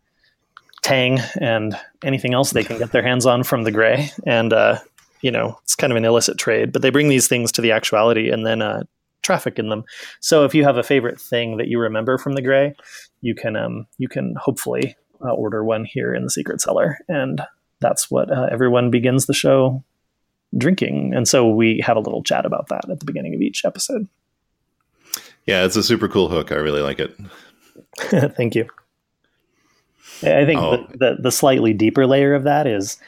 Tang 0.83 1.21
and 1.41 1.75
anything 2.05 2.35
else 2.35 2.51
they 2.51 2.65
can 2.65 2.79
get 2.79 2.93
their 2.93 3.03
hands 3.03 3.25
on 3.25 3.45
from 3.45 3.63
the 3.63 3.71
Grey. 3.71 4.11
And 4.27 4.53
uh, 4.53 4.81
you 5.23 5.31
know 5.31 5.59
it's 5.63 5.75
kind 5.75 5.93
of 5.93 5.97
an 5.97 6.05
illicit 6.05 6.37
trade 6.39 6.73
but 6.73 6.83
they 6.83 6.91
bring 6.91 7.09
these 7.09 7.29
things 7.29 7.51
to 7.53 7.63
the 7.63 7.73
actuality 7.73 8.31
and 8.31 8.47
then 8.47 8.61
uh, 8.61 8.83
traffic 9.23 9.59
in 9.59 9.69
them. 9.69 9.85
So 10.21 10.45
if 10.45 10.55
you 10.55 10.65
have 10.65 10.77
a 10.77 10.83
favorite 10.83 11.21
thing 11.21 11.57
that 11.57 11.69
you 11.69 11.79
remember 11.79 12.19
from 12.19 12.35
the 12.35 12.43
Grey 12.43 12.75
you 13.21 13.35
can 13.35 13.57
um, 13.57 13.87
you 13.99 14.09
can 14.09 14.35
hopefully 14.37 14.97
uh, 15.25 15.33
order 15.33 15.65
one 15.65 15.85
here 15.85 16.15
in 16.15 16.25
the 16.25 16.31
secret 16.31 16.61
cellar. 16.61 16.99
And 17.09 17.41
that's 17.81 18.11
what 18.11 18.31
uh, 18.31 18.49
everyone 18.51 18.91
begins 18.91 19.27
the 19.27 19.35
show 19.35 19.83
drinking. 20.59 21.15
And 21.15 21.27
so 21.27 21.49
we 21.49 21.81
have 21.85 21.97
a 21.97 22.01
little 22.01 22.23
chat 22.23 22.45
about 22.45 22.69
that 22.69 22.89
at 22.91 22.99
the 23.01 23.07
beginning 23.07 23.35
of 23.35 23.41
each 23.41 23.65
episode. 23.65 24.07
Yeah 25.47 25.65
it's 25.65 25.77
a 25.77 25.83
super 25.83 26.09
cool 26.09 26.29
hook. 26.29 26.53
I 26.53 26.57
really 26.57 26.83
like 26.83 27.01
it. 27.01 27.17
Thank 28.37 28.55
you. 28.55 28.69
I 30.23 30.45
think 30.45 30.61
oh. 30.61 30.87
the, 30.91 30.99
the, 30.99 31.17
the 31.23 31.33
slightly 31.33 31.73
deeper 31.73 32.07
layer 32.07 32.35
of 32.35 32.45
that 32.45 32.67
is 32.67 32.99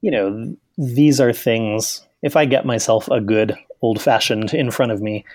you 0.00 0.10
know 0.10 0.56
these 0.80 1.20
are 1.20 1.32
things, 1.32 2.06
if 2.22 2.36
I 2.36 2.46
get 2.46 2.64
myself 2.64 3.06
a 3.08 3.20
good 3.20 3.54
old 3.82 4.00
fashioned 4.00 4.54
in 4.54 4.70
front 4.70 4.92
of 4.92 5.02
me, 5.02 5.26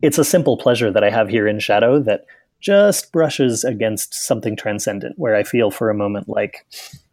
it's 0.00 0.18
a 0.18 0.24
simple 0.24 0.56
pleasure 0.56 0.90
that 0.90 1.04
I 1.04 1.10
have 1.10 1.28
here 1.28 1.46
in 1.46 1.58
Shadow 1.58 2.00
that 2.00 2.24
just 2.60 3.12
brushes 3.12 3.62
against 3.62 4.14
something 4.14 4.56
transcendent, 4.56 5.18
where 5.18 5.36
I 5.36 5.42
feel 5.42 5.70
for 5.70 5.90
a 5.90 5.94
moment 5.94 6.28
like, 6.28 6.66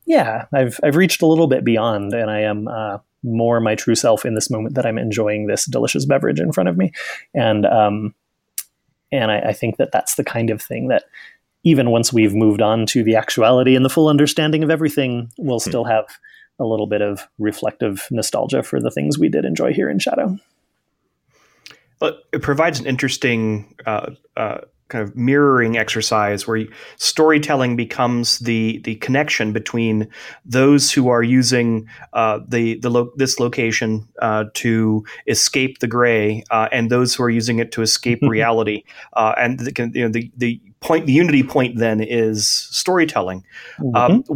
yeah, 0.05 0.45
I've 0.53 0.79
I've 0.81 0.95
reached 0.95 1.21
a 1.21 1.27
little 1.27 1.47
bit 1.47 1.65
beyond, 1.65 2.13
and 2.13 2.31
I 2.31 2.39
am 2.39 2.69
uh, 2.69 2.99
more 3.21 3.59
my 3.59 3.75
true 3.75 3.95
self 3.95 4.25
in 4.25 4.33
this 4.33 4.49
moment 4.49 4.75
that 4.75 4.85
I'm 4.85 4.97
enjoying 4.97 5.47
this 5.47 5.65
delicious 5.65 6.05
beverage 6.05 6.39
in 6.39 6.53
front 6.53 6.69
of 6.69 6.77
me, 6.77 6.93
and 7.33 7.65
um, 7.65 8.15
and 9.11 9.29
I, 9.29 9.39
I 9.39 9.53
think 9.53 9.75
that 9.77 9.91
that's 9.91 10.15
the 10.15 10.23
kind 10.23 10.49
of 10.49 10.61
thing 10.61 10.87
that 10.87 11.03
even 11.65 11.91
once 11.91 12.13
we've 12.13 12.33
moved 12.33 12.61
on 12.61 12.85
to 12.87 13.03
the 13.03 13.15
actuality 13.15 13.75
and 13.75 13.83
the 13.83 13.89
full 13.89 14.07
understanding 14.07 14.63
of 14.63 14.69
everything, 14.69 15.29
we'll 15.37 15.59
hmm. 15.59 15.69
still 15.69 15.83
have 15.83 16.05
a 16.59 16.65
little 16.65 16.87
bit 16.87 17.01
of 17.01 17.27
reflective 17.39 18.07
nostalgia 18.11 18.63
for 18.63 18.79
the 18.79 18.91
things 18.91 19.17
we 19.17 19.29
did 19.29 19.45
enjoy 19.45 19.73
here 19.73 19.89
in 19.89 19.99
Shadow. 19.99 20.37
Well, 21.99 22.17
it 22.31 22.41
provides 22.41 22.79
an 22.79 22.85
interesting 22.85 23.75
uh, 23.85 24.11
uh, 24.35 24.59
kind 24.89 25.07
of 25.07 25.15
mirroring 25.15 25.77
exercise 25.77 26.45
where 26.47 26.65
storytelling 26.97 27.75
becomes 27.75 28.39
the 28.39 28.79
the 28.83 28.95
connection 28.95 29.51
between 29.53 30.07
those 30.45 30.91
who 30.91 31.07
are 31.07 31.23
using 31.23 31.87
uh, 32.13 32.39
the 32.47 32.77
the 32.79 32.89
lo- 32.89 33.11
this 33.15 33.39
location 33.39 34.07
uh, 34.21 34.45
to 34.53 35.03
escape 35.27 35.79
the 35.79 35.87
gray 35.87 36.43
uh, 36.51 36.67
and 36.71 36.91
those 36.91 37.15
who 37.15 37.23
are 37.23 37.29
using 37.29 37.59
it 37.59 37.71
to 37.71 37.81
escape 37.81 38.19
reality. 38.37 38.83
Uh, 39.13 39.33
and 39.37 39.59
the, 39.59 39.91
you 39.93 40.03
know, 40.03 40.11
the 40.11 40.31
the 40.37 40.61
point 40.81 41.07
the 41.07 41.13
unity 41.13 41.41
point 41.41 41.79
then 41.79 41.99
is 41.99 42.47
storytelling. 42.47 43.43
Mm-hmm. 43.79 44.33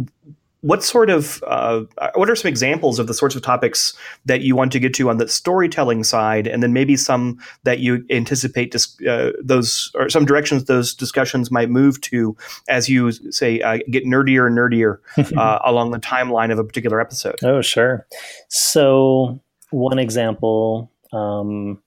What 0.60 0.82
sort 0.82 1.08
of 1.08 1.42
uh, 1.46 1.82
what 2.14 2.28
are 2.28 2.34
some 2.34 2.48
examples 2.48 2.98
of 2.98 3.06
the 3.06 3.14
sorts 3.14 3.36
of 3.36 3.42
topics 3.42 3.96
that 4.24 4.40
you 4.40 4.56
want 4.56 4.72
to 4.72 4.80
get 4.80 4.92
to 4.94 5.08
on 5.08 5.18
the 5.18 5.28
storytelling 5.28 6.02
side? 6.02 6.46
And 6.46 6.62
then 6.62 6.72
maybe 6.72 6.96
some 6.96 7.38
that 7.62 7.78
you 7.78 8.04
anticipate 8.10 8.72
dis- 8.72 9.00
uh, 9.02 9.32
those 9.40 9.92
or 9.94 10.08
some 10.08 10.24
directions 10.24 10.64
those 10.64 10.94
discussions 10.94 11.50
might 11.50 11.70
move 11.70 12.00
to 12.02 12.36
as 12.68 12.88
you 12.88 13.12
say 13.12 13.60
uh, 13.60 13.78
get 13.90 14.04
nerdier 14.04 14.46
and 14.46 14.58
nerdier 14.58 14.98
uh, 15.36 15.58
along 15.64 15.92
the 15.92 16.00
timeline 16.00 16.50
of 16.50 16.58
a 16.58 16.64
particular 16.64 17.00
episode. 17.00 17.36
Oh 17.44 17.60
sure. 17.60 18.06
So 18.48 19.40
one 19.70 19.98
example 19.98 20.90
um, 21.12 21.80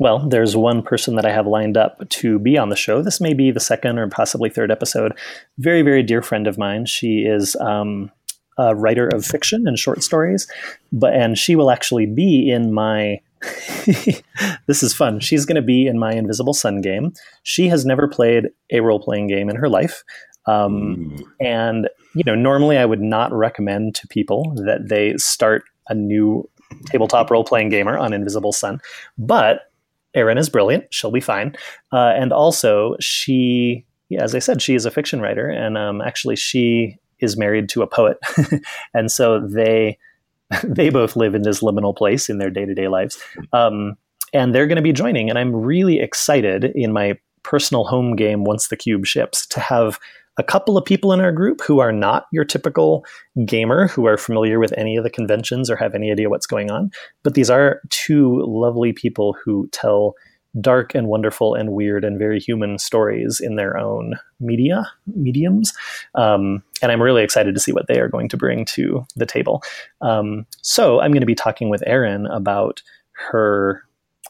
well, 0.00 0.28
there's 0.28 0.56
one 0.56 0.82
person 0.82 1.14
that 1.16 1.26
I 1.26 1.32
have 1.32 1.46
lined 1.46 1.76
up 1.76 2.08
to 2.08 2.38
be 2.38 2.58
on 2.58 2.68
the 2.68 2.76
show. 2.76 3.02
This 3.02 3.20
may 3.20 3.32
be 3.32 3.50
the 3.50 3.60
second 3.60 3.98
or 3.98 4.08
possibly 4.08 4.50
third 4.50 4.70
episode. 4.70 5.12
Very, 5.58 5.82
very 5.82 6.02
dear 6.02 6.22
friend 6.22 6.46
of 6.46 6.58
mine. 6.58 6.86
She 6.86 7.20
is 7.20 7.54
um, 7.56 8.10
a 8.58 8.74
writer 8.74 9.08
of 9.08 9.24
fiction 9.24 9.68
and 9.68 9.78
short 9.78 10.02
stories, 10.02 10.50
but 10.92 11.14
and 11.14 11.38
she 11.38 11.54
will 11.56 11.70
actually 11.70 12.06
be 12.06 12.50
in 12.50 12.72
my. 12.72 13.20
this 14.66 14.82
is 14.82 14.94
fun. 14.94 15.20
She's 15.20 15.44
going 15.44 15.56
to 15.56 15.62
be 15.62 15.86
in 15.86 15.98
my 15.98 16.12
Invisible 16.12 16.54
Sun 16.54 16.80
game. 16.80 17.12
She 17.42 17.68
has 17.68 17.84
never 17.84 18.08
played 18.08 18.48
a 18.70 18.80
role 18.80 19.00
playing 19.00 19.26
game 19.26 19.50
in 19.50 19.56
her 19.56 19.68
life. 19.68 20.02
Um, 20.46 21.22
and, 21.40 21.90
you 22.14 22.22
know, 22.24 22.34
normally 22.34 22.78
I 22.78 22.86
would 22.86 23.02
not 23.02 23.32
recommend 23.34 23.96
to 23.96 24.08
people 24.08 24.54
that 24.64 24.88
they 24.88 25.16
start 25.18 25.64
a 25.88 25.94
new 25.94 26.48
tabletop 26.86 27.30
role 27.30 27.44
playing 27.44 27.68
gamer 27.68 27.98
on 27.98 28.14
Invisible 28.14 28.52
Sun. 28.52 28.80
But 29.18 29.70
Erin 30.14 30.38
is 30.38 30.48
brilliant. 30.48 30.84
She'll 30.90 31.10
be 31.10 31.20
fine. 31.20 31.56
Uh, 31.92 32.12
and 32.16 32.32
also, 32.32 32.96
she, 33.00 33.84
yeah, 34.08 34.22
as 34.22 34.34
I 34.34 34.38
said, 34.38 34.62
she 34.62 34.74
is 34.74 34.86
a 34.86 34.90
fiction 34.90 35.20
writer, 35.20 35.48
and 35.48 35.76
um, 35.76 36.00
actually, 36.00 36.36
she 36.36 36.96
is 37.20 37.36
married 37.36 37.68
to 37.70 37.82
a 37.82 37.86
poet, 37.86 38.18
and 38.94 39.10
so 39.10 39.40
they 39.40 39.98
they 40.64 40.90
both 40.90 41.16
live 41.16 41.34
in 41.34 41.42
this 41.42 41.60
liminal 41.60 41.96
place 41.96 42.28
in 42.28 42.38
their 42.38 42.50
day 42.50 42.64
to 42.64 42.74
day 42.74 42.88
lives. 42.88 43.18
Um, 43.52 43.96
and 44.32 44.54
they're 44.54 44.66
going 44.66 44.76
to 44.76 44.82
be 44.82 44.92
joining, 44.92 45.30
and 45.30 45.38
I'm 45.38 45.54
really 45.54 46.00
excited 46.00 46.64
in 46.74 46.92
my 46.92 47.18
personal 47.42 47.84
home 47.84 48.16
game 48.16 48.44
once 48.44 48.68
the 48.68 48.76
cube 48.76 49.06
ships 49.06 49.46
to 49.46 49.60
have 49.60 50.00
a 50.36 50.42
couple 50.42 50.76
of 50.76 50.84
people 50.84 51.12
in 51.12 51.20
our 51.20 51.32
group 51.32 51.60
who 51.60 51.78
are 51.78 51.92
not 51.92 52.26
your 52.32 52.44
typical 52.44 53.04
gamer 53.44 53.88
who 53.88 54.06
are 54.06 54.16
familiar 54.16 54.58
with 54.58 54.72
any 54.76 54.96
of 54.96 55.04
the 55.04 55.10
conventions 55.10 55.70
or 55.70 55.76
have 55.76 55.94
any 55.94 56.10
idea 56.10 56.30
what's 56.30 56.46
going 56.46 56.70
on. 56.70 56.90
But 57.22 57.34
these 57.34 57.50
are 57.50 57.80
two 57.90 58.42
lovely 58.46 58.92
people 58.92 59.36
who 59.44 59.68
tell 59.72 60.14
dark 60.60 60.94
and 60.94 61.08
wonderful 61.08 61.54
and 61.54 61.72
weird 61.72 62.04
and 62.04 62.18
very 62.18 62.38
human 62.38 62.78
stories 62.78 63.40
in 63.40 63.56
their 63.56 63.76
own 63.76 64.14
media 64.38 64.88
mediums 65.06 65.72
um, 66.14 66.62
and 66.80 66.92
i'm 66.92 67.02
really 67.02 67.24
excited 67.24 67.54
to 67.54 67.60
see 67.60 67.72
what 67.72 67.88
they 67.88 67.98
are 67.98 68.08
going 68.08 68.28
to 68.28 68.36
bring 68.36 68.64
to 68.64 69.04
the 69.16 69.26
table 69.26 69.62
um, 70.00 70.46
so 70.62 71.00
i'm 71.00 71.10
going 71.10 71.20
to 71.20 71.26
be 71.26 71.34
talking 71.34 71.70
with 71.70 71.82
erin 71.86 72.26
about 72.26 72.82
her 73.30 73.82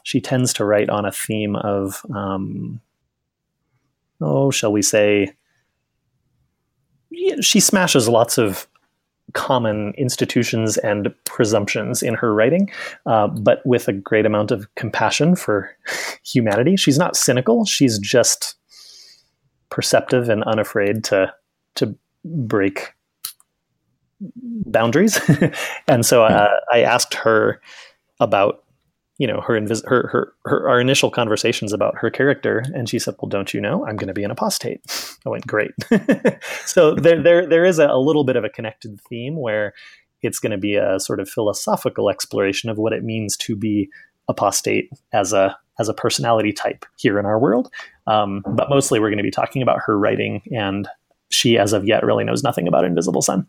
she 0.03 0.19
tends 0.19 0.51
to 0.51 0.65
write 0.65 0.89
on 0.89 1.05
a 1.05 1.11
theme 1.11 1.55
of 1.57 2.03
um, 2.15 2.81
oh 4.19 4.49
shall 4.49 4.71
we 4.71 4.81
say 4.81 5.31
she 7.41 7.59
smashes 7.59 8.07
lots 8.07 8.37
of 8.37 8.67
common 9.33 9.93
institutions 9.97 10.77
and 10.77 11.13
presumptions 11.25 12.01
in 12.01 12.13
her 12.13 12.33
writing, 12.33 12.69
uh, 13.05 13.27
but 13.27 13.65
with 13.65 13.87
a 13.87 13.93
great 13.93 14.25
amount 14.25 14.51
of 14.51 14.73
compassion 14.75 15.35
for 15.35 15.69
humanity. 16.23 16.75
She's 16.75 16.97
not 16.97 17.15
cynical; 17.15 17.65
she's 17.65 17.99
just 17.99 18.55
perceptive 19.69 20.29
and 20.29 20.43
unafraid 20.43 21.03
to 21.05 21.33
to 21.75 21.95
break 22.23 22.93
boundaries. 24.21 25.19
and 25.87 26.05
so 26.05 26.23
uh, 26.23 26.49
I 26.71 26.81
asked 26.81 27.13
her 27.13 27.61
about 28.19 28.63
you 29.17 29.27
know 29.27 29.41
her, 29.41 29.53
invis- 29.53 29.87
her 29.87 30.07
her 30.11 30.33
her 30.45 30.69
our 30.69 30.79
initial 30.79 31.09
conversations 31.09 31.71
about 31.71 31.95
her 31.97 32.09
character 32.09 32.65
and 32.73 32.89
she 32.89 32.99
said 32.99 33.15
well 33.21 33.29
don't 33.29 33.53
you 33.53 33.61
know 33.61 33.85
i'm 33.87 33.95
going 33.95 34.07
to 34.07 34.13
be 34.13 34.23
an 34.23 34.31
apostate? 34.31 34.81
I 35.25 35.29
went 35.29 35.47
great. 35.47 35.71
So 36.65 36.93
there 36.93 37.21
there 37.21 37.47
there 37.47 37.65
is 37.65 37.79
a, 37.79 37.87
a, 37.87 37.99
little 37.99 38.23
bit 38.23 38.35
of 38.35 38.43
a 38.43 38.49
connected 38.49 38.99
theme 39.09 39.39
where 39.39 39.73
it's 40.21 40.39
going 40.39 40.51
to 40.51 40.57
be 40.57 40.75
a 40.75 40.99
sort 40.99 41.19
of 41.19 41.29
philosophical 41.29 42.09
exploration 42.09 42.69
of 42.69 42.77
what 42.77 42.93
it 42.93 43.03
means 43.03 43.37
to 43.37 43.55
be 43.55 43.89
apostate 44.27 44.89
as 45.13 45.31
a 45.33 45.57
as 45.79 45.89
a 45.89 45.93
personality 45.93 46.51
type 46.51 46.85
here 46.97 47.19
in 47.19 47.25
our 47.25 47.39
world. 47.39 47.71
Um, 48.07 48.43
but 48.47 48.69
mostly 48.69 48.99
we're 48.99 49.09
going 49.09 49.17
to 49.17 49.23
be 49.23 49.31
talking 49.31 49.61
about 49.61 49.79
her 49.85 49.97
writing 49.97 50.41
and 50.51 50.87
she 51.29 51.57
as 51.57 51.73
of 51.73 51.85
yet 51.85 52.03
really 52.03 52.23
knows 52.23 52.43
nothing 52.43 52.67
about 52.67 52.85
invisible 52.85 53.21
sun. 53.21 53.47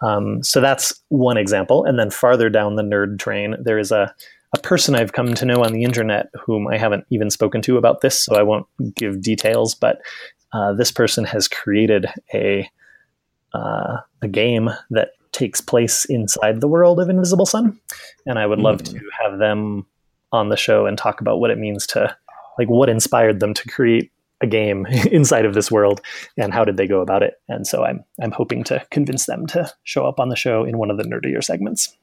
Um, 0.00 0.42
so 0.42 0.60
that's 0.60 1.00
one 1.08 1.36
example. 1.36 1.84
And 1.84 1.98
then 1.98 2.10
farther 2.10 2.50
down 2.50 2.76
the 2.76 2.82
nerd 2.82 3.18
train 3.18 3.56
there 3.60 3.78
is 3.78 3.92
a 3.92 4.14
a 4.54 4.58
person 4.58 4.94
I've 4.94 5.12
come 5.12 5.34
to 5.34 5.44
know 5.44 5.64
on 5.64 5.72
the 5.72 5.84
internet 5.84 6.28
whom 6.44 6.68
I 6.68 6.76
haven't 6.76 7.06
even 7.10 7.30
spoken 7.30 7.62
to 7.62 7.78
about 7.78 8.00
this, 8.00 8.22
so 8.22 8.36
I 8.36 8.42
won't 8.42 8.66
give 8.94 9.22
details. 9.22 9.74
But 9.74 10.00
uh, 10.52 10.74
this 10.74 10.92
person 10.92 11.24
has 11.24 11.48
created 11.48 12.06
a 12.34 12.68
uh, 13.54 13.98
a 14.22 14.28
game 14.28 14.70
that 14.90 15.10
takes 15.32 15.60
place 15.60 16.04
inside 16.06 16.60
the 16.60 16.68
world 16.68 17.00
of 17.00 17.08
Invisible 17.08 17.46
Sun, 17.46 17.78
and 18.26 18.38
I 18.38 18.46
would 18.46 18.58
love 18.58 18.82
mm. 18.82 18.90
to 18.90 19.00
have 19.22 19.38
them 19.38 19.86
on 20.32 20.48
the 20.48 20.56
show 20.56 20.86
and 20.86 20.96
talk 20.96 21.20
about 21.20 21.40
what 21.40 21.50
it 21.50 21.58
means 21.58 21.86
to 21.86 22.16
like 22.58 22.68
what 22.68 22.88
inspired 22.88 23.40
them 23.40 23.54
to 23.54 23.68
create 23.68 24.10
a 24.40 24.46
game 24.46 24.86
inside 25.10 25.44
of 25.44 25.54
this 25.54 25.70
world 25.70 26.00
and 26.36 26.52
how 26.52 26.64
did 26.64 26.76
they 26.76 26.86
go 26.86 27.00
about 27.00 27.22
it 27.22 27.34
and 27.48 27.66
so 27.66 27.84
i'm 27.84 28.02
i'm 28.20 28.32
hoping 28.32 28.64
to 28.64 28.84
convince 28.90 29.26
them 29.26 29.46
to 29.46 29.70
show 29.84 30.06
up 30.06 30.18
on 30.18 30.28
the 30.28 30.36
show 30.36 30.64
in 30.64 30.78
one 30.78 30.90
of 30.90 30.96
the 30.96 31.04
nerdier 31.04 31.42
segments 31.42 31.96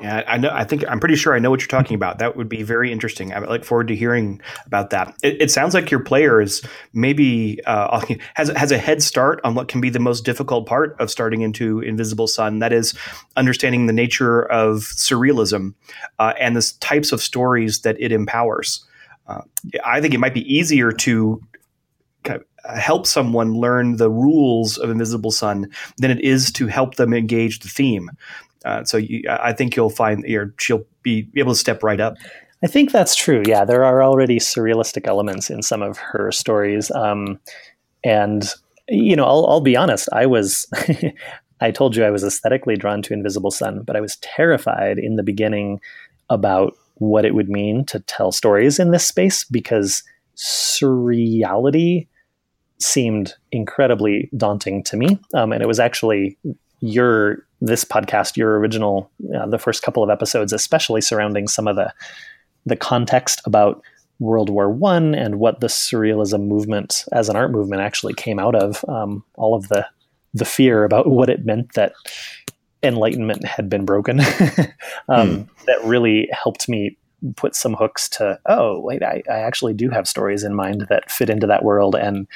yeah, 0.00 0.24
I 0.26 0.36
know. 0.38 0.50
I 0.52 0.64
think 0.64 0.84
I'm 0.88 0.98
pretty 0.98 1.14
sure 1.14 1.34
I 1.34 1.38
know 1.38 1.50
what 1.50 1.60
you're 1.60 1.68
talking 1.68 1.94
about. 1.94 2.18
That 2.18 2.36
would 2.36 2.48
be 2.48 2.62
very 2.62 2.90
interesting. 2.90 3.32
I 3.32 3.38
look 3.38 3.64
forward 3.64 3.88
to 3.88 3.96
hearing 3.96 4.40
about 4.66 4.90
that. 4.90 5.14
It, 5.22 5.40
it 5.40 5.50
sounds 5.50 5.72
like 5.72 5.90
your 5.90 6.00
player 6.00 6.40
is 6.40 6.62
maybe 6.92 7.60
uh, 7.64 8.04
has 8.34 8.48
has 8.50 8.72
a 8.72 8.78
head 8.78 9.02
start 9.02 9.40
on 9.44 9.54
what 9.54 9.68
can 9.68 9.80
be 9.80 9.90
the 9.90 10.00
most 10.00 10.24
difficult 10.24 10.66
part 10.66 10.96
of 10.98 11.10
starting 11.10 11.42
into 11.42 11.80
Invisible 11.80 12.26
Sun. 12.26 12.58
That 12.58 12.72
is 12.72 12.94
understanding 13.36 13.86
the 13.86 13.92
nature 13.92 14.42
of 14.50 14.80
surrealism 14.80 15.74
uh, 16.18 16.34
and 16.40 16.56
the 16.56 16.72
types 16.80 17.12
of 17.12 17.22
stories 17.22 17.80
that 17.82 17.96
it 18.00 18.12
empowers. 18.12 18.84
Uh, 19.26 19.42
I 19.84 20.00
think 20.00 20.12
it 20.12 20.18
might 20.18 20.34
be 20.34 20.52
easier 20.52 20.92
to 20.92 21.40
kind 22.24 22.40
of 22.40 22.46
uh, 22.64 22.78
help 22.78 23.06
someone 23.06 23.54
learn 23.54 23.96
the 23.96 24.10
rules 24.10 24.76
of 24.76 24.90
Invisible 24.90 25.30
Sun 25.30 25.70
than 25.98 26.10
it 26.10 26.20
is 26.20 26.50
to 26.52 26.66
help 26.66 26.96
them 26.96 27.14
engage 27.14 27.60
the 27.60 27.68
theme. 27.68 28.10
Uh, 28.64 28.84
so 28.84 28.96
you, 28.96 29.22
I 29.28 29.52
think 29.52 29.76
you'll 29.76 29.90
find 29.90 30.24
you 30.26 30.52
she'll 30.58 30.84
be 31.02 31.28
able 31.36 31.52
to 31.52 31.58
step 31.58 31.82
right 31.82 32.00
up. 32.00 32.16
I 32.62 32.66
think 32.66 32.92
that's 32.92 33.14
true. 33.14 33.42
Yeah, 33.46 33.64
there 33.64 33.84
are 33.84 34.02
already 34.02 34.38
surrealistic 34.38 35.06
elements 35.06 35.50
in 35.50 35.62
some 35.62 35.82
of 35.82 35.98
her 35.98 36.32
stories, 36.32 36.90
um, 36.92 37.38
and 38.02 38.48
you 38.88 39.16
know, 39.16 39.24
I'll, 39.24 39.46
I'll 39.46 39.60
be 39.60 39.76
honest. 39.76 40.08
I 40.12 40.26
was, 40.26 40.66
I 41.60 41.70
told 41.70 41.96
you 41.96 42.04
I 42.04 42.10
was 42.10 42.24
aesthetically 42.24 42.76
drawn 42.76 43.02
to 43.02 43.14
Invisible 43.14 43.50
Sun, 43.50 43.82
but 43.82 43.96
I 43.96 44.00
was 44.00 44.16
terrified 44.16 44.98
in 44.98 45.16
the 45.16 45.22
beginning 45.22 45.80
about 46.30 46.76
what 46.94 47.24
it 47.24 47.34
would 47.34 47.48
mean 47.48 47.84
to 47.86 48.00
tell 48.00 48.32
stories 48.32 48.78
in 48.78 48.90
this 48.90 49.06
space 49.06 49.44
because 49.44 50.02
surreality 50.36 52.06
seemed 52.78 53.34
incredibly 53.52 54.30
daunting 54.36 54.82
to 54.84 54.96
me, 54.96 55.18
um, 55.34 55.52
and 55.52 55.62
it 55.62 55.66
was 55.66 55.80
actually 55.80 56.36
your 56.80 57.46
this 57.64 57.84
podcast, 57.84 58.36
your 58.36 58.58
original, 58.58 59.10
uh, 59.34 59.46
the 59.46 59.58
first 59.58 59.82
couple 59.82 60.02
of 60.02 60.10
episodes, 60.10 60.52
especially 60.52 61.00
surrounding 61.00 61.48
some 61.48 61.66
of 61.66 61.76
the 61.76 61.92
the 62.66 62.76
context 62.76 63.42
about 63.44 63.82
World 64.20 64.48
War 64.48 64.70
One 64.70 65.14
and 65.14 65.38
what 65.38 65.60
the 65.60 65.66
surrealism 65.66 66.46
movement 66.46 67.04
as 67.12 67.28
an 67.28 67.36
art 67.36 67.50
movement 67.50 67.82
actually 67.82 68.14
came 68.14 68.38
out 68.38 68.54
of. 68.54 68.84
Um, 68.88 69.24
all 69.36 69.54
of 69.54 69.68
the 69.68 69.86
the 70.32 70.44
fear 70.44 70.84
about 70.84 71.08
what 71.08 71.30
it 71.30 71.44
meant 71.44 71.74
that 71.74 71.92
enlightenment 72.82 73.44
had 73.46 73.68
been 73.68 73.84
broken. 73.84 74.20
um, 75.08 75.28
hmm. 75.28 75.42
That 75.66 75.80
really 75.84 76.28
helped 76.32 76.68
me 76.68 76.98
put 77.36 77.56
some 77.56 77.72
hooks 77.72 78.06
to 78.06 78.38
oh 78.46 78.78
wait 78.80 79.02
I, 79.02 79.22
I 79.30 79.38
actually 79.38 79.72
do 79.72 79.88
have 79.88 80.06
stories 80.06 80.44
in 80.44 80.54
mind 80.54 80.86
that 80.90 81.10
fit 81.10 81.30
into 81.30 81.46
that 81.46 81.64
world 81.64 81.94
and 81.94 82.26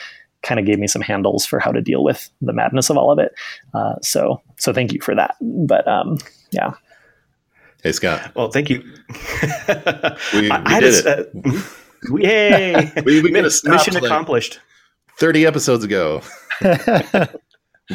kind 0.42 0.60
of 0.60 0.66
gave 0.66 0.78
me 0.78 0.86
some 0.86 1.02
handles 1.02 1.44
for 1.44 1.58
how 1.58 1.72
to 1.72 1.80
deal 1.80 2.04
with 2.04 2.30
the 2.40 2.52
madness 2.52 2.90
of 2.90 2.96
all 2.96 3.10
of 3.10 3.18
it. 3.18 3.32
Uh, 3.74 3.94
so 4.02 4.40
so 4.56 4.72
thank 4.72 4.92
you 4.92 5.00
for 5.00 5.14
that. 5.14 5.36
But 5.40 5.86
um, 5.88 6.18
yeah. 6.50 6.72
Hey 7.82 7.92
Scott. 7.92 8.32
Well, 8.34 8.50
thank 8.50 8.70
you. 8.70 8.82
we, 10.34 10.42
we 10.42 10.48
did 10.48 10.84
it. 10.84 11.06
Uh, 11.06 11.24
Yay! 12.16 12.92
We, 13.04 13.22
we 13.22 13.30
gotta 13.30 13.50
stop, 13.50 13.72
Mission 13.72 13.94
like, 13.94 14.04
accomplished. 14.04 14.60
Thirty 15.18 15.44
episodes 15.46 15.84
ago. 15.84 16.22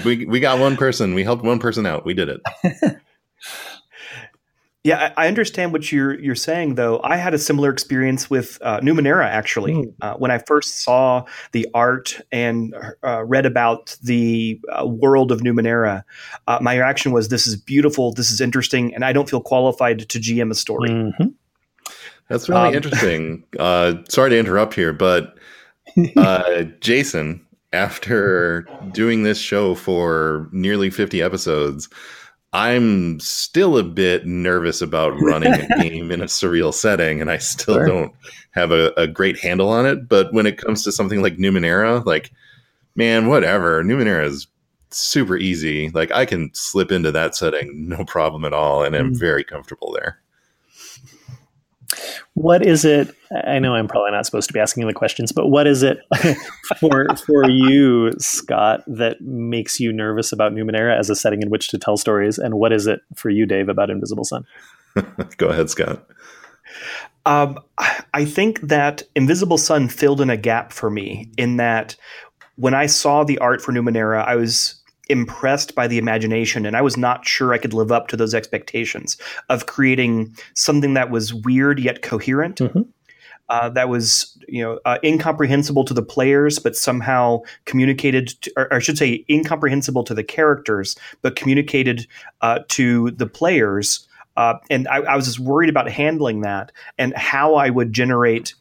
We 0.03 0.25
we 0.25 0.39
got 0.39 0.59
one 0.59 0.75
person. 0.75 1.13
We 1.13 1.23
helped 1.23 1.43
one 1.43 1.59
person 1.59 1.85
out. 1.85 2.05
We 2.05 2.13
did 2.13 2.29
it. 2.29 2.41
Yeah, 4.83 5.11
I 5.17 5.25
I 5.25 5.27
understand 5.29 5.71
what 5.71 5.91
you're 5.93 6.19
you're 6.19 6.35
saying, 6.35 6.75
though. 6.75 6.99
I 7.03 7.15
had 7.15 7.33
a 7.33 7.37
similar 7.37 7.69
experience 7.69 8.29
with 8.29 8.57
uh, 8.61 8.81
Numenera 8.81 9.25
actually. 9.25 9.73
Mm. 9.73 9.93
Uh, 10.01 10.13
when 10.15 10.29
I 10.29 10.39
first 10.39 10.83
saw 10.83 11.23
the 11.53 11.65
art 11.73 12.19
and 12.33 12.75
uh, 13.01 13.23
read 13.23 13.45
about 13.45 13.95
the 14.03 14.59
uh, 14.77 14.85
world 14.85 15.31
of 15.31 15.39
Numenera, 15.39 16.03
uh, 16.47 16.57
my 16.61 16.75
reaction 16.75 17.13
was, 17.13 17.29
"This 17.29 17.47
is 17.47 17.55
beautiful. 17.55 18.11
This 18.13 18.29
is 18.29 18.41
interesting," 18.41 18.93
and 18.93 19.05
I 19.05 19.13
don't 19.13 19.29
feel 19.29 19.39
qualified 19.41 19.99
to 20.09 20.19
GM 20.19 20.51
a 20.51 20.55
story. 20.55 20.89
Mhm. 20.89 21.33
That's 22.27 22.49
really 22.49 22.69
Um, 22.69 22.73
interesting. 22.73 23.43
Uh, 23.59 23.95
sorry 24.09 24.31
to 24.31 24.37
interrupt 24.39 24.73
here, 24.73 24.91
but 24.91 25.37
uh, 26.17 26.63
Jason, 26.81 27.39
after 27.71 28.67
doing 28.91 29.23
this 29.23 29.37
show 29.39 29.75
for 29.75 30.49
nearly 30.51 30.89
50 30.89 31.21
episodes, 31.21 31.87
I'm 32.53 33.19
still 33.19 33.77
a 33.77 33.83
bit 33.83 34.25
nervous 34.25 34.81
about 34.81 35.13
running 35.19 35.53
a 35.53 35.67
game 35.79 36.11
in 36.11 36.21
a 36.21 36.25
surreal 36.25 36.73
setting, 36.73 37.19
and 37.19 37.29
I 37.31 37.37
still 37.39 37.75
Sure. 37.75 37.85
don't 37.85 38.13
have 38.51 38.71
a, 38.71 38.91
a 38.95 39.07
great 39.07 39.39
handle 39.39 39.69
on 39.69 39.85
it. 39.85 40.07
But 40.07 40.31
when 40.33 40.45
it 40.45 40.57
comes 40.57 40.83
to 40.83 40.91
something 40.91 41.21
like 41.21 41.37
Numenera, 41.37 42.05
like, 42.05 42.31
man, 42.95 43.27
whatever. 43.27 43.83
Numenera 43.83 44.25
is 44.25 44.47
super 44.91 45.35
easy. 45.35 45.89
Like, 45.89 46.11
I 46.11 46.25
can 46.25 46.51
slip 46.53 46.91
into 46.91 47.11
that 47.11 47.35
setting 47.35 47.89
no 47.89 48.05
problem 48.05 48.45
at 48.45 48.53
all, 48.53 48.83
and 48.83 48.95
I'm 48.95 49.13
Mm. 49.13 49.19
very 49.19 49.43
comfortable 49.43 49.91
there. 49.91 50.19
What 52.33 52.65
is 52.65 52.85
it? 52.85 53.15
I 53.45 53.59
know 53.59 53.75
I'm 53.75 53.87
probably 53.87 54.11
not 54.11 54.25
supposed 54.25 54.47
to 54.47 54.53
be 54.53 54.59
asking 54.59 54.85
the 54.87 54.93
questions, 54.93 55.31
but 55.31 55.47
what 55.47 55.67
is 55.67 55.83
it 55.83 55.99
for 56.79 57.07
for 57.25 57.49
you, 57.49 58.11
Scott, 58.19 58.83
that 58.87 59.21
makes 59.21 59.79
you 59.79 59.91
nervous 59.91 60.31
about 60.31 60.53
Numenera 60.53 60.97
as 60.97 61.09
a 61.09 61.15
setting 61.15 61.41
in 61.41 61.49
which 61.49 61.69
to 61.69 61.77
tell 61.77 61.97
stories? 61.97 62.37
And 62.37 62.55
what 62.55 62.73
is 62.73 62.87
it 62.87 63.01
for 63.15 63.29
you, 63.29 63.45
Dave, 63.45 63.69
about 63.69 63.89
Invisible 63.89 64.23
Sun? 64.23 64.45
Go 65.37 65.47
ahead, 65.47 65.69
Scott. 65.69 66.05
Um, 67.25 67.59
I 67.77 68.03
I 68.13 68.25
think 68.25 68.61
that 68.61 69.03
Invisible 69.15 69.57
Sun 69.57 69.89
filled 69.89 70.21
in 70.21 70.29
a 70.29 70.37
gap 70.37 70.73
for 70.73 70.89
me 70.89 71.29
in 71.37 71.57
that 71.57 71.95
when 72.55 72.73
I 72.73 72.85
saw 72.85 73.23
the 73.23 73.39
art 73.39 73.61
for 73.61 73.71
Numenera, 73.71 74.25
I 74.25 74.35
was 74.35 74.82
impressed 75.09 75.75
by 75.75 75.87
the 75.87 75.97
imagination 75.97 76.65
and 76.65 76.77
I 76.77 76.81
was 76.81 76.95
not 76.95 77.27
sure 77.27 77.53
I 77.53 77.57
could 77.57 77.73
live 77.73 77.91
up 77.91 78.07
to 78.07 78.17
those 78.17 78.33
expectations 78.33 79.17
of 79.49 79.65
creating 79.65 80.35
something 80.53 80.93
that 80.93 81.09
was 81.09 81.33
weird 81.33 81.79
yet 81.79 82.01
coherent. 82.01 82.59
Mhm. 82.59 82.87
Uh, 83.49 83.67
that 83.69 83.89
was, 83.89 84.37
you 84.47 84.63
know, 84.63 84.79
uh, 84.85 84.97
incomprehensible 85.03 85.83
to 85.83 85.93
the 85.93 86.01
players, 86.01 86.59
but 86.59 86.77
somehow 86.77 87.41
communicated, 87.65 88.29
to, 88.41 88.51
or 88.55 88.73
I 88.73 88.79
should 88.79 88.97
say, 88.97 89.25
incomprehensible 89.29 90.05
to 90.05 90.13
the 90.13 90.23
characters, 90.23 90.95
but 91.21 91.35
communicated 91.35 92.07
uh, 92.41 92.59
to 92.69 93.11
the 93.11 93.27
players 93.27 94.07
uh, 94.35 94.55
and 94.69 94.87
I, 94.87 94.97
I 94.97 95.15
was 95.15 95.25
just 95.25 95.39
worried 95.39 95.69
about 95.69 95.89
handling 95.89 96.41
that 96.41 96.71
and 96.97 97.15
how 97.15 97.55
I 97.55 97.69
would 97.69 97.93
generate 97.93 98.55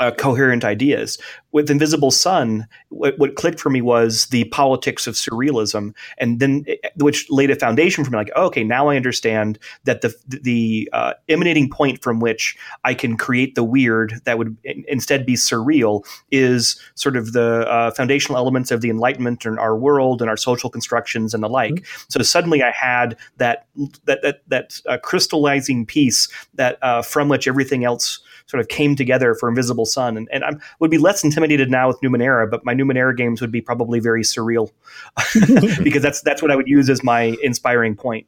uh, 0.00 0.10
coherent 0.12 0.64
ideas. 0.64 1.18
With 1.50 1.70
Invisible 1.70 2.10
Sun, 2.10 2.68
what, 2.90 3.18
what 3.18 3.34
clicked 3.34 3.58
for 3.58 3.70
me 3.70 3.80
was 3.80 4.26
the 4.26 4.44
politics 4.44 5.06
of 5.06 5.14
surrealism, 5.14 5.94
and 6.18 6.40
then 6.40 6.64
eh, 6.68 6.76
which 6.96 7.28
laid 7.30 7.50
a 7.50 7.56
foundation 7.56 8.04
for 8.04 8.10
me. 8.10 8.18
Like, 8.18 8.30
oh, 8.36 8.46
okay, 8.46 8.62
now 8.62 8.88
I 8.88 8.96
understand 8.96 9.58
that 9.84 10.02
the 10.02 10.14
the 10.26 10.88
uh, 10.92 11.14
emanating 11.28 11.70
point 11.70 12.02
from 12.02 12.20
which 12.20 12.56
I 12.84 12.94
can 12.94 13.16
create 13.16 13.54
the 13.54 13.64
weird 13.64 14.20
that 14.24 14.38
would 14.38 14.56
in- 14.64 14.84
instead 14.88 15.24
be 15.24 15.34
surreal 15.34 16.04
is 16.30 16.80
sort 16.94 17.16
of 17.16 17.32
the 17.32 17.66
uh, 17.68 17.90
foundational 17.92 18.36
elements 18.36 18.70
of 18.70 18.82
the 18.82 18.90
Enlightenment 18.90 19.46
and 19.46 19.58
our 19.58 19.76
world 19.76 20.20
and 20.20 20.28
our 20.28 20.36
social 20.36 20.68
constructions 20.70 21.32
and 21.32 21.42
the 21.42 21.48
like. 21.48 21.86
So 22.08 22.20
suddenly 22.22 22.62
I 22.62 22.70
had 22.70 23.16
that 23.38 23.66
that 24.04 24.22
that 24.22 24.42
that 24.48 24.80
uh, 24.86 24.98
crystallizing 25.02 25.86
piece 25.86 26.28
that 26.54 26.78
uh, 26.82 27.02
from 27.02 27.28
which 27.28 27.48
everything 27.48 27.84
else 27.84 28.20
sort 28.48 28.60
of 28.60 28.68
came 28.68 28.96
together 28.96 29.34
for 29.34 29.48
Invisible 29.48 29.86
Sun, 29.86 30.16
and, 30.16 30.28
and 30.32 30.44
I 30.44 30.52
would 30.80 30.90
be 30.90 30.98
less 30.98 31.22
intimidated 31.22 31.70
now 31.70 31.88
with 31.88 32.00
Numenera, 32.00 32.50
but 32.50 32.64
my 32.64 32.74
Numenera 32.74 33.16
games 33.16 33.40
would 33.40 33.52
be 33.52 33.60
probably 33.60 34.00
very 34.00 34.22
surreal. 34.22 34.70
Because 35.82 36.02
that's 36.02 36.20
that's 36.22 36.42
what 36.42 36.50
I 36.50 36.56
would 36.56 36.68
use 36.68 36.90
as 36.90 37.02
my 37.02 37.36
inspiring 37.42 37.94
point. 37.94 38.26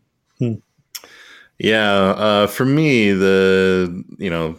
Yeah, 1.59 1.92
uh, 1.92 2.46
for 2.46 2.64
me, 2.64 3.12
the 3.12 4.04
you 4.18 4.30
know 4.30 4.56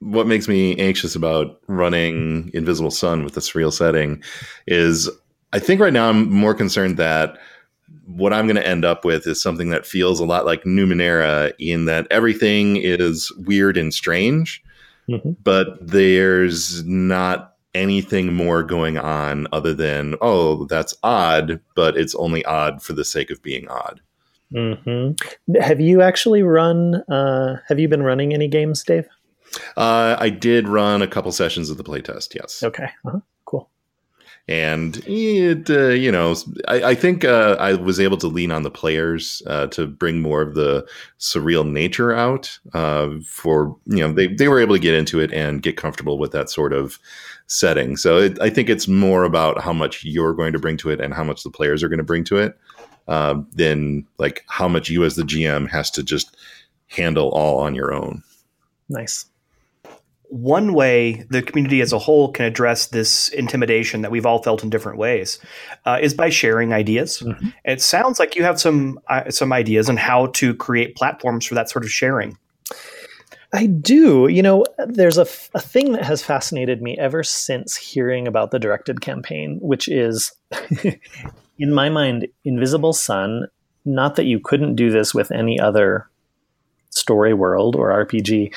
what 0.00 0.26
makes 0.26 0.48
me 0.48 0.76
anxious 0.76 1.14
about 1.14 1.60
running 1.68 2.50
Invisible 2.52 2.90
Sun 2.90 3.24
with 3.24 3.34
the 3.34 3.40
surreal 3.40 3.72
setting 3.72 4.22
is 4.66 5.08
I 5.52 5.58
think 5.58 5.80
right 5.80 5.92
now 5.92 6.08
I'm 6.08 6.30
more 6.30 6.54
concerned 6.54 6.96
that 6.96 7.38
what 8.06 8.32
I'm 8.32 8.46
going 8.46 8.56
to 8.56 8.66
end 8.66 8.84
up 8.84 9.04
with 9.04 9.26
is 9.26 9.40
something 9.40 9.70
that 9.70 9.86
feels 9.86 10.18
a 10.18 10.24
lot 10.24 10.44
like 10.44 10.64
Numenera 10.64 11.52
in 11.58 11.84
that 11.84 12.06
everything 12.10 12.76
is 12.76 13.32
weird 13.38 13.76
and 13.76 13.94
strange, 13.94 14.62
Mhm. 15.08 15.36
but 15.42 15.78
there's 15.86 16.84
not 16.84 17.54
anything 17.74 18.32
more 18.34 18.62
going 18.62 18.98
on 18.98 19.46
other 19.52 19.72
than 19.74 20.14
oh 20.20 20.66
that's 20.66 20.94
odd, 21.02 21.58
but 21.74 21.96
it's 21.96 22.14
only 22.16 22.44
odd 22.44 22.82
for 22.82 22.92
the 22.92 23.04
sake 23.04 23.30
of 23.30 23.42
being 23.42 23.66
odd. 23.68 24.00
hmm 24.54 25.12
Have 25.60 25.80
you 25.80 26.02
actually 26.02 26.42
run? 26.42 26.96
Uh, 27.10 27.56
have 27.68 27.80
you 27.80 27.88
been 27.88 28.02
running 28.02 28.34
any 28.34 28.46
games, 28.48 28.82
Dave? 28.84 29.06
Uh, 29.76 30.16
I 30.18 30.30
did 30.30 30.68
run 30.68 31.02
a 31.02 31.06
couple 31.06 31.32
sessions 31.32 31.68
of 31.70 31.76
the 31.78 31.84
playtest, 31.84 32.34
yes. 32.34 32.62
Okay, 32.62 32.88
uh-huh. 33.06 33.20
And 34.48 35.02
it, 35.06 35.70
uh, 35.70 35.90
you 35.90 36.10
know, 36.10 36.34
I, 36.66 36.82
I 36.82 36.94
think 36.94 37.24
uh, 37.24 37.56
I 37.60 37.74
was 37.74 38.00
able 38.00 38.16
to 38.18 38.26
lean 38.26 38.50
on 38.50 38.64
the 38.64 38.70
players 38.70 39.40
uh, 39.46 39.68
to 39.68 39.86
bring 39.86 40.20
more 40.20 40.42
of 40.42 40.54
the 40.54 40.86
surreal 41.20 41.68
nature 41.68 42.12
out. 42.12 42.58
Uh, 42.74 43.10
for 43.24 43.76
you 43.86 43.98
know, 43.98 44.12
they 44.12 44.26
they 44.26 44.48
were 44.48 44.60
able 44.60 44.74
to 44.74 44.80
get 44.80 44.94
into 44.94 45.20
it 45.20 45.32
and 45.32 45.62
get 45.62 45.76
comfortable 45.76 46.18
with 46.18 46.32
that 46.32 46.50
sort 46.50 46.72
of 46.72 46.98
setting. 47.46 47.96
So 47.96 48.18
it, 48.18 48.40
I 48.40 48.50
think 48.50 48.68
it's 48.68 48.88
more 48.88 49.22
about 49.22 49.62
how 49.62 49.72
much 49.72 50.04
you're 50.04 50.34
going 50.34 50.52
to 50.54 50.58
bring 50.58 50.76
to 50.78 50.90
it 50.90 51.00
and 51.00 51.14
how 51.14 51.24
much 51.24 51.44
the 51.44 51.50
players 51.50 51.82
are 51.82 51.88
going 51.88 51.98
to 51.98 52.04
bring 52.04 52.24
to 52.24 52.38
it, 52.38 52.58
uh, 53.06 53.40
than 53.52 54.06
like 54.18 54.44
how 54.48 54.66
much 54.66 54.90
you 54.90 55.04
as 55.04 55.14
the 55.14 55.22
GM 55.22 55.68
has 55.70 55.90
to 55.92 56.02
just 56.02 56.36
handle 56.88 57.30
all 57.30 57.58
on 57.58 57.74
your 57.74 57.94
own. 57.94 58.22
Nice. 58.88 59.26
One 60.32 60.72
way 60.72 61.26
the 61.28 61.42
community 61.42 61.82
as 61.82 61.92
a 61.92 61.98
whole 61.98 62.32
can 62.32 62.46
address 62.46 62.86
this 62.86 63.28
intimidation 63.28 64.00
that 64.00 64.10
we've 64.10 64.24
all 64.24 64.42
felt 64.42 64.64
in 64.64 64.70
different 64.70 64.96
ways 64.96 65.38
uh, 65.84 65.98
is 66.00 66.14
by 66.14 66.30
sharing 66.30 66.72
ideas. 66.72 67.20
Mhm. 67.20 67.52
It 67.66 67.82
sounds 67.82 68.18
like 68.18 68.34
you 68.34 68.42
have 68.42 68.58
some 68.58 68.98
uh, 69.10 69.30
some 69.30 69.52
ideas 69.52 69.90
on 69.90 69.98
how 69.98 70.28
to 70.28 70.54
create 70.54 70.96
platforms 70.96 71.44
for 71.44 71.54
that 71.54 71.68
sort 71.68 71.84
of 71.84 71.90
sharing. 71.90 72.38
I 73.52 73.66
do. 73.66 74.28
You 74.28 74.42
know, 74.42 74.64
there's 74.86 75.18
a, 75.18 75.26
a 75.54 75.60
thing 75.60 75.92
that 75.92 76.04
has 76.04 76.22
fascinated 76.22 76.80
me 76.80 76.96
ever 76.98 77.22
since 77.22 77.76
hearing 77.76 78.26
about 78.26 78.50
the 78.50 78.58
directed 78.58 79.02
campaign, 79.02 79.58
which 79.60 79.88
is, 79.88 80.32
in 81.58 81.74
my 81.74 81.90
mind, 81.90 82.26
Invisible 82.44 82.94
Sun. 82.94 83.48
Not 83.84 84.16
that 84.16 84.24
you 84.24 84.40
couldn't 84.40 84.76
do 84.76 84.90
this 84.90 85.12
with 85.12 85.30
any 85.30 85.60
other 85.60 86.08
story 86.90 87.34
world 87.34 87.76
or 87.76 87.90
RPG, 88.06 88.54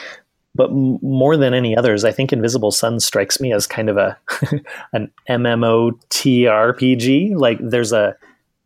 but 0.56 0.72
m- 0.72 0.98
more 1.02 1.38
than 1.38 1.54
any 1.54 1.78
others, 1.78 2.04
I 2.04 2.12
think 2.12 2.34
Invisible 2.34 2.72
Sun 2.72 3.02
strikes 3.02 3.40
me 3.40 3.54
as 3.54 3.68
kind 3.68 3.90
of 3.90 3.98
a 3.98 4.18
an 4.94 5.12
MMOTRPG. 5.30 7.36
Like 7.36 7.60
there's 7.62 7.92
a 7.92 8.16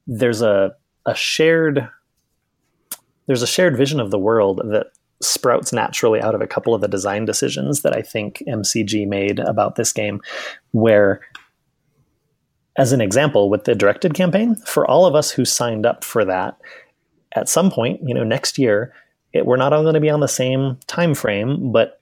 there's 0.08 0.41
a 0.41 0.73
a 1.06 1.15
shared 1.15 1.89
there's 3.28 3.41
a 3.41 3.47
shared 3.47 3.75
vision 3.75 3.99
of 3.99 4.12
the 4.12 4.19
world 4.19 4.62
that 4.65 4.88
sprouts 5.21 5.73
naturally 5.73 6.21
out 6.21 6.36
of 6.36 6.41
a 6.41 6.47
couple 6.47 6.73
of 6.73 6.82
the 6.82 6.88
design 6.88 7.25
decisions 7.25 7.82
that 7.82 7.95
I 7.95 8.02
think 8.02 8.43
MCG 8.47 9.08
made 9.08 9.39
about 9.39 9.75
this 9.75 9.91
game, 9.91 10.21
where, 10.71 11.21
as 12.78 12.91
an 12.91 13.02
example, 13.02 13.49
with 13.49 13.65
the 13.65 13.75
directed 13.75 14.13
campaign, 14.13 14.56
for 14.56 14.89
all 14.89 15.06
of 15.06 15.15
us 15.15 15.30
who 15.30 15.45
signed 15.45 15.86
up 15.86 16.04
for 16.04 16.23
that, 16.25 16.58
at 17.34 17.49
some 17.49 17.69
point, 17.69 17.99
you 18.04 18.13
know, 18.13 18.23
next 18.23 18.58
year, 18.58 18.93
it, 19.33 19.45
we're 19.45 19.57
not 19.57 19.73
all 19.73 19.83
going 19.83 19.93
to 19.93 19.99
be 19.99 20.09
on 20.09 20.19
the 20.19 20.27
same 20.27 20.77
time 20.87 21.13
frame, 21.13 21.71
but 21.71 22.01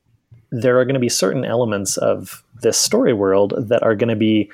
there 0.52 0.80
are 0.80 0.86
going 0.86 0.94
to 0.94 1.00
be 1.00 1.10
certain 1.10 1.44
elements 1.44 1.98
of 1.98 2.44
this 2.62 2.78
story 2.78 3.14
world 3.14 3.54
that 3.58 3.84
are 3.84 3.96
going 3.96 4.10
to 4.10 4.16
be 4.16 4.50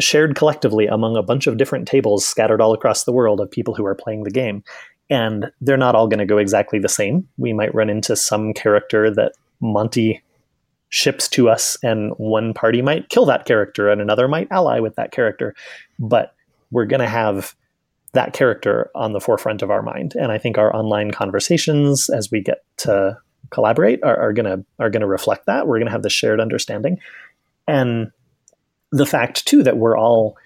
shared 0.00 0.34
collectively 0.34 0.86
among 0.86 1.16
a 1.16 1.22
bunch 1.22 1.46
of 1.46 1.56
different 1.56 1.86
tables 1.86 2.24
scattered 2.24 2.60
all 2.60 2.74
across 2.74 3.04
the 3.04 3.12
world 3.12 3.40
of 3.40 3.50
people 3.50 3.74
who 3.74 3.86
are 3.86 3.94
playing 3.94 4.24
the 4.24 4.30
game 4.30 4.64
and 5.10 5.50
they're 5.60 5.76
not 5.76 5.94
all 5.94 6.08
going 6.08 6.18
to 6.18 6.26
go 6.26 6.38
exactly 6.38 6.78
the 6.78 6.88
same. 6.88 7.28
We 7.36 7.52
might 7.52 7.74
run 7.74 7.90
into 7.90 8.16
some 8.16 8.52
character 8.52 9.10
that 9.14 9.32
Monte 9.60 10.22
ships 10.88 11.28
to 11.28 11.48
us, 11.48 11.76
and 11.82 12.12
one 12.16 12.54
party 12.54 12.80
might 12.80 13.08
kill 13.08 13.26
that 13.26 13.44
character, 13.44 13.90
and 13.90 14.00
another 14.00 14.28
might 14.28 14.48
ally 14.50 14.80
with 14.80 14.94
that 14.96 15.12
character. 15.12 15.54
But 15.98 16.34
we're 16.70 16.86
going 16.86 17.00
to 17.00 17.08
have 17.08 17.54
that 18.14 18.32
character 18.32 18.90
on 18.94 19.12
the 19.12 19.20
forefront 19.20 19.62
of 19.62 19.70
our 19.70 19.82
mind. 19.82 20.14
And 20.14 20.32
I 20.32 20.38
think 20.38 20.56
our 20.56 20.74
online 20.74 21.10
conversations, 21.10 22.08
as 22.08 22.30
we 22.30 22.40
get 22.40 22.64
to 22.78 23.18
collaborate 23.50 24.02
are, 24.02 24.16
are 24.16 24.32
gonna 24.32 24.64
are 24.78 24.90
gonna 24.90 25.06
reflect 25.06 25.46
that. 25.46 25.66
We're 25.66 25.78
gonna 25.78 25.90
have 25.90 26.02
the 26.02 26.10
shared 26.10 26.40
understanding, 26.40 26.98
and 27.68 28.10
the 28.90 29.06
fact 29.06 29.46
too 29.46 29.62
that 29.64 29.76
we're 29.76 29.98
all 29.98 30.36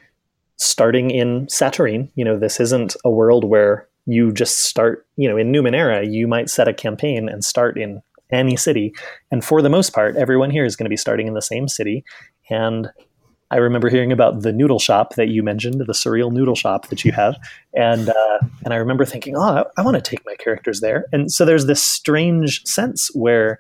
starting 0.57 1.11
in 1.11 1.47
Satyrine. 1.49 2.11
You 2.15 2.25
know, 2.25 2.39
this 2.39 2.59
isn't 2.61 2.97
a 3.05 3.11
world 3.11 3.45
where 3.45 3.87
you 4.07 4.33
just 4.33 4.65
start. 4.65 5.07
You 5.17 5.29
know, 5.29 5.37
in 5.37 5.53
Numenera, 5.53 6.11
you 6.11 6.27
might 6.27 6.51
set 6.51 6.69
a 6.69 6.75
campaign 6.75 7.29
and 7.29 7.45
start 7.45 7.79
in 7.79 8.03
any 8.31 8.57
city, 8.57 8.95
and 9.31 9.45
for 9.45 9.63
the 9.63 9.71
most 9.71 9.95
part, 9.95 10.17
everyone 10.17 10.51
here 10.51 10.65
is 10.65 10.77
going 10.77 10.85
to 10.85 10.91
be 10.91 10.97
starting 10.97 11.27
in 11.27 11.35
the 11.35 11.43
same 11.43 11.69
city, 11.69 12.05
and 12.51 12.91
I 13.51 13.57
remember 13.57 13.89
hearing 13.89 14.13
about 14.13 14.43
the 14.43 14.53
noodle 14.53 14.79
shop 14.79 15.15
that 15.15 15.29
you 15.29 15.43
mentioned, 15.43 15.81
the 15.81 15.93
surreal 15.93 16.31
noodle 16.31 16.55
shop 16.55 16.89
that 16.89 17.05
you 17.05 17.13
have, 17.13 17.37
and 17.75 18.11
uh, 18.11 18.39
and 18.65 18.75
I 18.75 18.77
remember 18.77 19.05
thinking, 19.05 19.37
oh, 19.37 19.41
I, 19.41 19.65
I 19.79 19.83
want 19.83 19.97
to 19.97 20.03
take 20.03 20.25
my 20.27 20.35
characters 20.37 20.81
there. 20.81 21.07
And 21.13 21.33
so 21.33 21.45
there's 21.45 21.67
this 21.67 21.83
strange 21.83 22.63
sense 22.67 23.11
where, 23.15 23.59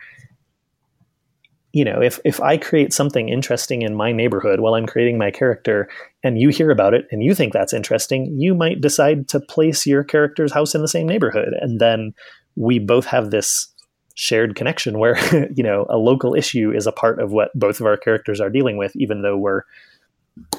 you 1.72 1.84
know, 1.84 2.02
if 2.02 2.20
if 2.24 2.40
I 2.40 2.58
create 2.58 2.92
something 2.92 3.30
interesting 3.30 3.80
in 3.80 3.94
my 3.94 4.12
neighborhood 4.12 4.60
while 4.60 4.74
I'm 4.74 4.86
creating 4.86 5.16
my 5.16 5.30
character, 5.30 5.88
and 6.22 6.38
you 6.38 6.50
hear 6.50 6.70
about 6.70 6.92
it 6.92 7.06
and 7.10 7.22
you 7.22 7.34
think 7.34 7.54
that's 7.54 7.72
interesting, 7.72 8.38
you 8.38 8.54
might 8.54 8.82
decide 8.82 9.26
to 9.28 9.40
place 9.40 9.86
your 9.86 10.04
character's 10.04 10.52
house 10.52 10.74
in 10.74 10.82
the 10.82 10.88
same 10.88 11.06
neighborhood, 11.06 11.54
and 11.60 11.80
then 11.80 12.12
we 12.56 12.78
both 12.78 13.06
have 13.06 13.30
this 13.30 13.72
shared 14.18 14.56
connection 14.56 14.98
where 14.98 15.16
you 15.54 15.62
know 15.62 15.86
a 15.88 15.96
local 15.96 16.34
issue 16.34 16.72
is 16.72 16.88
a 16.88 16.92
part 16.92 17.20
of 17.20 17.30
what 17.30 17.56
both 17.56 17.78
of 17.78 17.86
our 17.86 17.96
characters 17.96 18.40
are 18.40 18.50
dealing 18.50 18.76
with 18.76 18.94
even 18.96 19.22
though 19.22 19.36
we're 19.36 19.62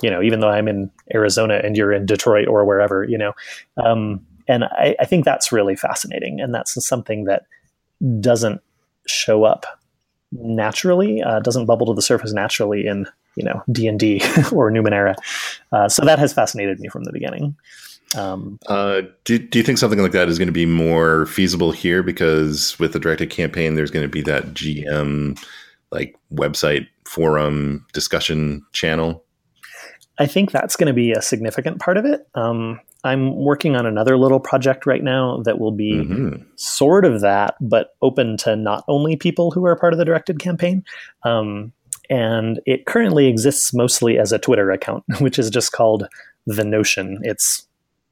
you 0.02 0.10
know 0.10 0.22
even 0.22 0.40
though 0.40 0.48
i'm 0.48 0.70
in 0.70 0.90
arizona 1.14 1.60
and 1.62 1.76
you're 1.76 1.92
in 1.92 2.06
detroit 2.06 2.48
or 2.48 2.64
wherever 2.64 3.04
you 3.04 3.18
know. 3.18 3.34
Um, 3.76 4.26
and 4.48 4.64
I, 4.64 4.96
I 5.02 5.06
think 5.06 5.26
that's 5.26 5.52
really 5.52 5.76
fascinating 5.76 6.40
and 6.40 6.56
that's 6.56 6.84
something 6.88 7.26
that 7.26 7.48
doesn't 8.22 8.62
show 9.08 9.44
up 9.44 9.66
naturally 10.32 11.22
uh, 11.22 11.42
doesn't 11.42 11.66
bubble 11.66 11.88
to 11.88 11.94
the 11.94 12.02
surface 12.02 12.32
naturally 12.32 12.88
in 12.88 13.08
you 13.36 13.44
know 13.44 13.62
d&d 13.70 14.22
or 14.54 14.72
numenera. 14.72 15.16
Uh, 15.74 15.90
so 15.90 16.06
that 16.06 16.18
has 16.18 16.32
fascinated 16.32 16.80
me 16.80 16.88
from 16.88 17.04
the 17.04 17.12
beginning 17.12 17.58
um, 18.16 18.60
uh, 18.68 19.02
do, 19.24 19.38
do 19.38 19.60
you 19.60 19.64
think 19.64 19.78
something 19.78 20.02
like 20.02 20.12
that 20.14 20.30
is 20.30 20.40
going 20.40 20.48
to 20.48 20.54
be 20.54 20.66
more 20.66 21.26
feasible 21.28 21.72
here? 21.72 22.02
Because 22.02 22.78
with 22.80 22.94
the 22.94 23.00
directed 23.00 23.30
campaign, 23.30 23.76
there's 23.76 23.92
going 23.92 24.06
to 24.06 24.10
be 24.10 24.22
that 24.24 24.46
GM 24.54 25.40
like 25.92 26.16
website 26.34 26.88
forum 27.06 27.86
discussion 27.94 28.66
channel. 28.74 29.24
I 30.18 30.28
think 30.28 30.52
that's 30.52 30.76
going 30.76 30.88
to 30.88 30.94
be 30.94 31.12
a 31.12 31.22
significant 31.22 31.80
part 31.80 31.98
of 31.98 32.06
it. 32.06 32.28
Um, 32.36 32.80
I'm 33.04 33.36
working 33.38 33.76
on 33.78 33.86
another 33.86 34.18
little 34.18 34.40
project 34.40 34.86
right 34.86 35.04
now 35.04 35.42
that 35.46 35.60
will 35.60 35.72
be 35.72 35.94
mm-hmm. 35.94 36.44
sort 36.56 37.06
of 37.06 37.22
that, 37.22 37.56
but 37.62 37.96
open 38.02 38.36
to 38.38 38.56
not 38.58 38.84
only 38.90 39.16
people 39.16 39.52
who 39.52 39.66
are 39.66 39.78
part 39.78 39.94
of 39.94 40.00
the 40.00 40.06
directed 40.06 40.40
campaign. 40.40 40.84
Um, 41.24 41.72
and 42.10 42.60
it 42.66 42.86
currently 42.86 43.28
exists 43.28 43.74
mostly 43.74 44.18
as 44.18 44.32
a 44.32 44.40
Twitter 44.40 44.72
account, 44.72 45.06
which 45.20 45.40
is 45.40 45.50
just 45.50 45.72
called 45.72 46.08
The 46.46 46.66
Notion. 46.66 47.20
It's 47.22 47.66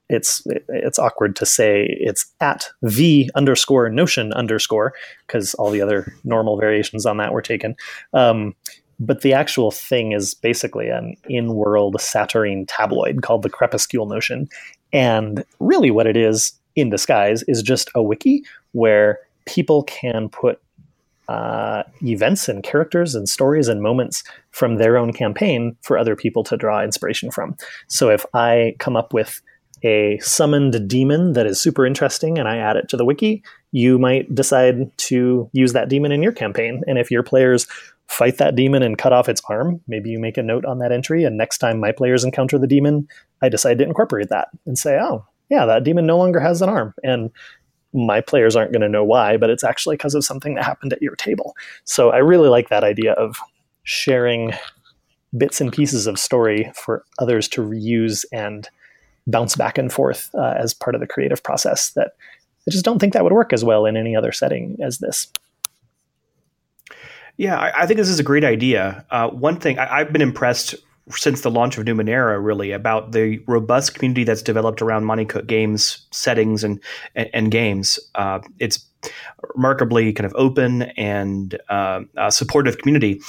it's 0.10 0.41
it's 0.70 1.00
awkward 1.00 1.36
to 1.36 1.46
say 1.46 1.86
it's 2.00 2.26
at 2.39 2.70
the 2.82 3.30
underscore 3.36 3.89
notion 3.89 4.32
underscore 4.34 4.93
because 5.26 5.54
all 5.56 5.70
the 5.70 5.82
other 5.82 6.13
normal 6.24 6.58
variations 6.58 7.06
on 7.06 7.17
that 7.17 7.34
were 7.34 7.41
taken. 7.41 7.76
Um, 8.13 8.56
but 9.00 9.22
the 9.22 9.34
actual 9.34 9.70
thing 9.70 10.12
is 10.13 10.34
basically 10.34 10.89
an 10.89 11.15
in-world 11.30 11.98
Satyrine 12.00 12.65
tabloid 12.65 13.22
called 13.22 13.43
the 13.43 13.50
Crepuscule 13.50 14.08
Notion, 14.08 14.50
and 14.91 15.43
really 15.60 15.91
what 15.91 16.08
it 16.08 16.17
is 16.17 16.54
in 16.76 16.89
disguise 16.89 17.43
is 17.43 17.62
just 17.62 17.89
a 17.93 18.02
wiki 18.02 18.43
where 18.72 19.20
people 19.46 19.84
can 19.84 20.30
put 20.30 20.60
uh, 21.28 21.84
events 22.04 22.48
and 22.48 22.63
characters 22.63 23.13
and 23.13 23.28
stories 23.28 23.67
and 23.67 23.82
moments 23.82 24.24
from 24.52 24.76
their 24.78 24.98
own 24.98 25.12
campaign 25.12 25.76
for 25.82 25.98
other 25.98 26.15
people 26.15 26.43
to 26.43 26.56
draw 26.56 26.82
inspiration 26.82 27.30
from. 27.32 27.56
So 27.88 28.10
if 28.10 28.26
I 28.34 28.76
come 28.80 28.96
up 28.96 29.13
with 29.13 29.41
a 29.84 30.20
summoned 30.20 30.88
demon 30.88 31.34
that 31.34 31.46
is 31.46 31.62
super 31.62 31.86
interesting 31.86 32.38
and 32.38 32.48
I 32.48 32.58
add 32.58 32.78
it 32.78 32.90
to 32.90 32.98
the 32.98 33.06
wiki, 33.06 33.44
you 33.72 34.00
might 34.00 34.34
decide 34.34 34.96
to 34.98 35.50
use 35.54 35.74
that 35.74 35.90
demon 35.90 36.12
in 36.12 36.24
your 36.24 36.32
campaign. 36.32 36.84
And 36.88 36.98
if 36.98 37.12
your 37.12 37.24
players 37.24 37.68
fight 38.08 38.38
that 38.38 38.56
demon 38.56 38.84
and 38.84 38.98
cut 38.98 39.13
off 39.13 39.30
its 39.30 39.42
arm, 39.50 39.82
maybe 39.88 40.10
you 40.10 40.20
make 40.20 40.38
a 40.38 40.44
note 40.44 40.66
on 40.66 40.80
that 40.80 40.92
entry. 40.92 41.24
And 41.24 41.38
next 41.38 41.58
time 41.60 41.80
my 41.80 41.92
players 41.92 42.24
encounter 42.24 42.58
the 42.58 42.68
demon, 42.68 43.08
I 43.42 43.50
decide 43.50 43.78
to 43.80 43.84
incorporate 43.84 44.30
that 44.30 44.48
and 44.66 44.78
say, 44.78 44.98
oh, 45.00 45.26
yeah, 45.50 45.66
that 45.66 45.84
demon 45.84 46.06
no 46.06 46.18
longer 46.18 46.40
has 46.40 46.62
an 46.62 46.70
arm. 46.70 46.94
And 47.04 47.32
my 47.94 48.22
players 48.22 48.56
aren't 48.56 48.72
going 48.72 48.82
to 48.82 48.90
know 48.90 49.04
why, 49.04 49.38
but 49.38 49.50
it's 49.50 49.63
actually 49.63 49.96
because 49.96 50.16
of 50.16 50.26
something 50.26 50.56
that 50.56 50.63
happened 50.63 50.94
at 50.94 51.02
your 51.02 51.16
table. 51.16 51.56
So 51.84 52.10
I 52.10 52.18
really 52.18 52.50
like 52.50 52.70
that 52.70 52.84
idea 52.84 53.13
of 53.13 53.38
sharing 53.84 54.54
bits 55.38 55.62
and 55.62 55.72
pieces 55.72 56.08
of 56.08 56.20
story 56.20 56.72
for 56.76 57.04
others 57.20 57.48
to 57.50 57.62
reuse 57.62 58.26
and 58.32 58.70
bounce 59.28 59.56
back 59.56 59.78
and 59.78 59.92
forth 59.92 60.30
uh, 60.34 60.56
as 60.58 60.74
part 60.74 60.96
of 60.96 61.02
the 61.02 61.08
creative 61.08 61.44
process 61.44 61.92
that 61.92 62.13
I 62.68 62.72
just 62.72 62.86
don't 62.86 63.00
think 63.00 63.13
that 63.13 63.24
would 63.24 63.34
work 63.34 63.54
as 63.54 63.63
well 63.63 63.86
in 63.86 63.96
any 63.96 64.16
other 64.16 64.32
setting 64.32 64.78
as 64.82 64.98
this. 64.98 65.28
Yeah, 67.38 67.58
I, 67.58 67.84
I 67.84 67.86
think 67.86 67.98
this 67.98 68.10
is 68.10 68.20
a 68.20 68.24
great 68.24 68.44
idea. 68.44 69.06
Uh, 69.12 69.30
one 69.30 69.60
thing 69.60 69.78
I, 69.78 70.00
have 70.00 70.12
been 70.12 70.22
impressed 70.22 70.76
since 71.12 71.42
the 71.42 71.52
launch 71.52 71.78
of 71.78 71.86
Numenera, 71.86 72.44
really, 72.44 72.72
about 72.72 73.12
the 73.12 73.40
robust 73.48 73.94
community 73.94 74.24
that's 74.24 74.42
developed 74.42 74.82
around 74.82 75.06
Monte 75.06 75.26
Cook 75.26 75.48
Games 75.48 76.06
settings 76.12 76.63
and 76.63 76.82
and, 77.16 77.30
and 77.34 77.52
games. 77.52 78.00
Uh, 78.16 78.40
it's 78.60 78.84
remarkably 79.56 80.12
kind 80.12 80.26
of 80.26 80.34
open 80.36 80.84
and 80.98 81.58
uh, 81.70 82.02
supportive 82.30 82.80
community 82.80 83.22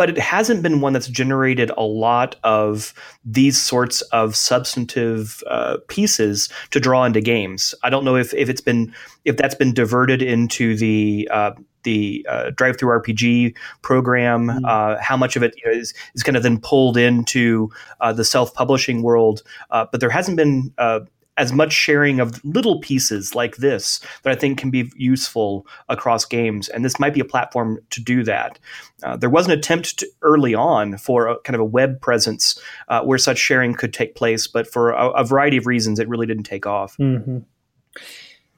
but 0.00 0.08
it 0.08 0.16
hasn't 0.16 0.62
been 0.62 0.80
one 0.80 0.94
that's 0.94 1.08
generated 1.08 1.70
a 1.76 1.82
lot 1.82 2.34
of 2.42 2.94
these 3.22 3.60
sorts 3.60 4.00
of 4.12 4.34
substantive 4.34 5.44
uh, 5.46 5.76
pieces 5.88 6.48
to 6.70 6.80
draw 6.80 7.04
into 7.04 7.20
games. 7.20 7.74
I 7.82 7.90
don't 7.90 8.02
know 8.02 8.16
if, 8.16 8.32
if 8.32 8.48
it's 8.48 8.62
been 8.62 8.94
if 9.26 9.36
that's 9.36 9.54
been 9.54 9.74
diverted 9.74 10.22
into 10.22 10.74
the 10.74 11.28
uh, 11.30 11.50
the 11.82 12.24
uh, 12.30 12.50
DriveThruRPG 12.54 13.54
program, 13.82 14.46
mm-hmm. 14.46 14.64
uh, 14.64 14.96
how 15.02 15.18
much 15.18 15.36
of 15.36 15.42
it 15.42 15.52
you 15.58 15.70
know, 15.70 15.78
is, 15.78 15.92
is 16.14 16.22
kind 16.22 16.34
of 16.34 16.42
then 16.44 16.58
pulled 16.58 16.96
into 16.96 17.70
uh, 18.00 18.10
the 18.10 18.24
self 18.24 18.54
publishing 18.54 19.02
world. 19.02 19.42
Uh, 19.70 19.84
but 19.92 20.00
there 20.00 20.08
hasn't 20.08 20.38
been 20.38 20.72
uh, 20.78 21.00
as 21.40 21.54
much 21.54 21.72
sharing 21.72 22.20
of 22.20 22.44
little 22.44 22.80
pieces 22.80 23.34
like 23.34 23.56
this 23.56 23.98
that 24.22 24.30
I 24.30 24.36
think 24.36 24.58
can 24.58 24.70
be 24.70 24.92
useful 24.94 25.66
across 25.88 26.26
games. 26.26 26.68
And 26.68 26.84
this 26.84 27.00
might 27.00 27.14
be 27.14 27.20
a 27.20 27.24
platform 27.24 27.78
to 27.88 28.00
do 28.02 28.22
that. 28.24 28.58
Uh, 29.02 29.16
there 29.16 29.30
was 29.30 29.46
an 29.46 29.52
attempt 29.52 30.00
to, 30.00 30.06
early 30.20 30.54
on 30.54 30.98
for 30.98 31.28
a, 31.28 31.40
kind 31.40 31.54
of 31.54 31.60
a 31.62 31.64
web 31.64 31.98
presence 32.02 32.60
uh, 32.88 33.00
where 33.02 33.16
such 33.16 33.38
sharing 33.38 33.72
could 33.72 33.94
take 33.94 34.14
place, 34.14 34.46
but 34.46 34.70
for 34.70 34.90
a, 34.90 35.08
a, 35.12 35.24
variety 35.24 35.56
of 35.56 35.66
reasons, 35.66 35.98
it 35.98 36.08
really 36.10 36.26
didn't 36.26 36.44
take 36.44 36.66
off. 36.66 36.94
Mm-hmm. 36.98 37.38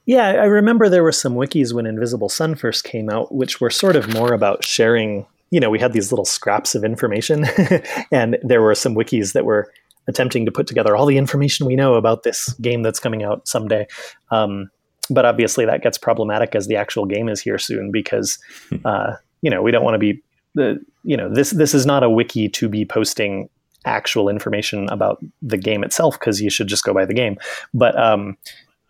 Yeah, 0.05 0.27
I 0.27 0.47
remember 0.47 0.88
there 0.88 1.05
were 1.05 1.12
some 1.12 1.37
wikis 1.37 1.73
when 1.73 1.87
Invisible 1.87 2.29
Sun 2.29 2.57
first 2.57 2.83
came 2.83 3.09
out, 3.09 3.33
which 3.33 3.61
were 3.61 3.71
sort 3.71 3.95
of 3.95 4.12
more 4.12 4.33
about 4.33 4.64
sharing. 4.64 5.25
You 5.51 5.61
know, 5.61 5.71
we 5.71 5.79
had 5.79 5.92
these 5.92 6.11
little 6.11 6.25
scraps 6.25 6.75
of 6.75 6.83
information, 6.83 7.47
and 8.11 8.38
there 8.42 8.61
were 8.61 8.75
some 8.75 8.97
wikis 8.97 9.35
that 9.35 9.45
were 9.45 9.73
attempting 10.09 10.45
to 10.47 10.53
put 10.53 10.67
together 10.67 10.97
all 10.97 11.07
the 11.07 11.19
information 11.19 11.67
we 11.67 11.77
know 11.77 11.95
about 11.95 12.23
this 12.23 12.53
game 12.55 12.83
that's 12.83 13.01
coming 13.01 13.23
out 13.23 13.47
someday. 13.47 13.87
Um, 14.31 14.71
but 15.11 15.25
obviously, 15.25 15.65
that 15.65 15.83
gets 15.83 15.99
problematic 15.99 16.55
as 16.55 16.67
the 16.67 16.77
actual 16.77 17.07
game 17.07 17.29
is 17.29 17.41
here 17.41 17.59
soon 17.59 17.91
because 17.91 18.38
hmm. 18.69 18.77
uh, 18.85 19.15
you 19.43 19.51
know 19.51 19.62
we 19.62 19.71
don't 19.71 19.85
want 19.85 19.95
to 19.95 19.99
be 19.99 20.23
the 20.55 20.79
you 21.05 21.17
know 21.17 21.33
this 21.33 21.51
this 21.51 21.75
is 21.75 21.87
not 21.87 22.03
a 22.03 22.11
wiki 22.11 22.49
to 22.49 22.69
be 22.69 22.85
posting 22.85 23.49
actual 23.85 24.29
information 24.29 24.88
about 24.91 25.19
the 25.41 25.57
game 25.57 25.83
itself 25.83 26.19
because 26.19 26.41
you 26.41 26.51
should 26.51 26.69
just 26.69 26.85
go 26.85 26.95
by 26.95 27.05
the 27.05 27.15
game. 27.15 27.37
But 27.75 27.99
um, 27.99 28.37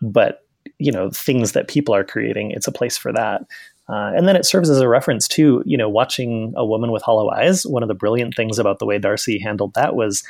but 0.01 0.44
you 0.79 0.92
know 0.92 1.11
things 1.11 1.53
that 1.53 1.68
people 1.68 1.94
are 1.94 2.05
creating, 2.05 2.51
it's 2.51 2.68
a 2.68 2.72
place 2.72 2.96
for 2.96 3.12
that. 3.12 3.42
Uh, 3.88 4.12
and 4.14 4.29
then 4.29 4.37
it 4.37 4.46
serves 4.46 4.70
as 4.70 4.81
a 4.81 4.88
reference 4.88 5.27
to 5.29 5.62
you 5.66 5.77
know 5.77 5.88
watching 5.88 6.53
a 6.57 6.64
woman 6.64 6.92
with 6.92 7.03
hollow 7.03 7.31
eyes. 7.31 7.66
One 7.66 7.83
of 7.83 7.88
the 7.88 7.94
brilliant 7.94 8.35
things 8.37 8.59
about 8.59 8.79
the 8.79 8.87
way 8.87 8.98
Darcy 8.98 9.38
handled 9.38 9.75
that 9.75 9.94
was 9.94 10.22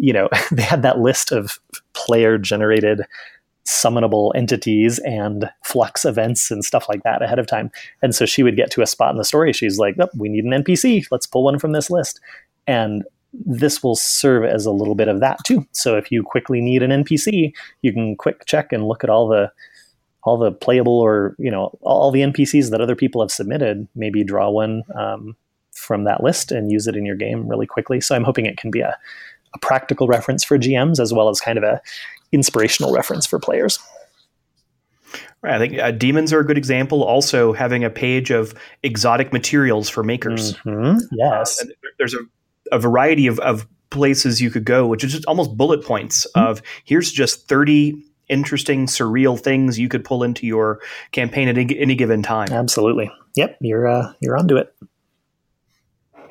you 0.00 0.12
know, 0.12 0.28
they 0.50 0.62
had 0.62 0.82
that 0.82 0.98
list 0.98 1.32
of 1.32 1.58
player 1.92 2.38
generated 2.38 3.02
summonable 3.66 4.32
entities 4.34 4.98
and 5.00 5.48
flux 5.62 6.04
events 6.04 6.50
and 6.50 6.64
stuff 6.64 6.88
like 6.88 7.02
that 7.04 7.22
ahead 7.22 7.38
of 7.38 7.46
time. 7.46 7.70
And 8.02 8.14
so 8.14 8.26
she 8.26 8.42
would 8.42 8.56
get 8.56 8.70
to 8.72 8.82
a 8.82 8.86
spot 8.86 9.12
in 9.12 9.18
the 9.18 9.24
story. 9.24 9.52
She's 9.52 9.78
like, 9.78 9.96
oh, 10.00 10.08
we 10.16 10.28
need 10.28 10.44
an 10.44 10.64
NPC. 10.64 11.06
Let's 11.10 11.26
pull 11.26 11.44
one 11.44 11.58
from 11.58 11.72
this 11.72 11.90
list. 11.90 12.20
And 12.66 13.04
this 13.32 13.82
will 13.82 13.94
serve 13.94 14.44
as 14.44 14.66
a 14.66 14.72
little 14.72 14.96
bit 14.96 15.08
of 15.08 15.20
that 15.20 15.38
too. 15.44 15.64
So 15.72 15.96
if 15.96 16.10
you 16.10 16.22
quickly 16.22 16.60
need 16.60 16.82
an 16.82 17.04
NPC, 17.04 17.52
you 17.82 17.92
can 17.92 18.16
quick 18.16 18.44
check 18.46 18.72
and 18.72 18.88
look 18.88 19.04
at 19.04 19.10
all 19.10 19.28
the 19.28 19.52
all 20.24 20.36
the 20.36 20.52
playable 20.52 20.98
or 20.98 21.34
you 21.38 21.50
know 21.50 21.78
all 21.80 22.10
the 22.10 22.20
NPCs 22.20 22.70
that 22.70 22.80
other 22.80 22.96
people 22.96 23.20
have 23.20 23.30
submitted. 23.30 23.86
Maybe 23.94 24.24
draw 24.24 24.50
one 24.50 24.82
um, 24.94 25.36
from 25.72 26.04
that 26.04 26.22
list 26.24 26.50
and 26.50 26.72
use 26.72 26.88
it 26.88 26.96
in 26.96 27.06
your 27.06 27.14
game 27.14 27.46
really 27.46 27.66
quickly. 27.66 28.00
So 28.00 28.16
I'm 28.16 28.24
hoping 28.24 28.46
it 28.46 28.56
can 28.56 28.70
be 28.70 28.80
a 28.80 28.96
a 29.54 29.58
practical 29.58 30.06
reference 30.06 30.44
for 30.44 30.58
GMs 30.58 31.00
as 31.00 31.12
well 31.12 31.28
as 31.28 31.40
kind 31.40 31.58
of 31.58 31.64
a 31.64 31.80
inspirational 32.32 32.92
reference 32.92 33.26
for 33.26 33.38
players. 33.38 33.78
Right. 35.42 35.54
I 35.54 35.58
think 35.58 35.78
uh, 35.78 35.90
demons 35.92 36.32
are 36.32 36.40
a 36.40 36.44
good 36.44 36.58
example. 36.58 37.02
Also, 37.02 37.52
having 37.54 37.82
a 37.82 37.90
page 37.90 38.30
of 38.30 38.52
exotic 38.82 39.32
materials 39.32 39.88
for 39.88 40.02
makers. 40.04 40.54
Mhm. 40.66 41.00
Yes. 41.12 41.62
Uh, 41.62 41.66
there's 41.98 42.14
a, 42.14 42.18
a 42.72 42.78
variety 42.78 43.26
of, 43.26 43.38
of 43.40 43.66
places 43.88 44.40
you 44.40 44.50
could 44.50 44.64
go, 44.64 44.86
which 44.86 45.02
is 45.02 45.12
just 45.12 45.24
almost 45.24 45.56
bullet 45.56 45.82
points 45.84 46.26
Mm-hmm. 46.36 46.46
of 46.46 46.62
here's 46.84 47.10
just 47.10 47.48
30 47.48 47.94
interesting, 48.28 48.86
surreal 48.86 49.40
things 49.40 49.78
you 49.78 49.88
could 49.88 50.04
pull 50.04 50.22
into 50.22 50.46
your 50.46 50.78
campaign 51.10 51.48
at 51.48 51.56
any, 51.58 51.76
any 51.78 51.94
given 51.96 52.22
time. 52.22 52.52
Absolutely. 52.52 53.10
Yep, 53.36 53.56
you're 53.62 53.88
uh, 53.88 54.12
you're 54.20 54.36
onto 54.36 54.56
it. 54.56 54.72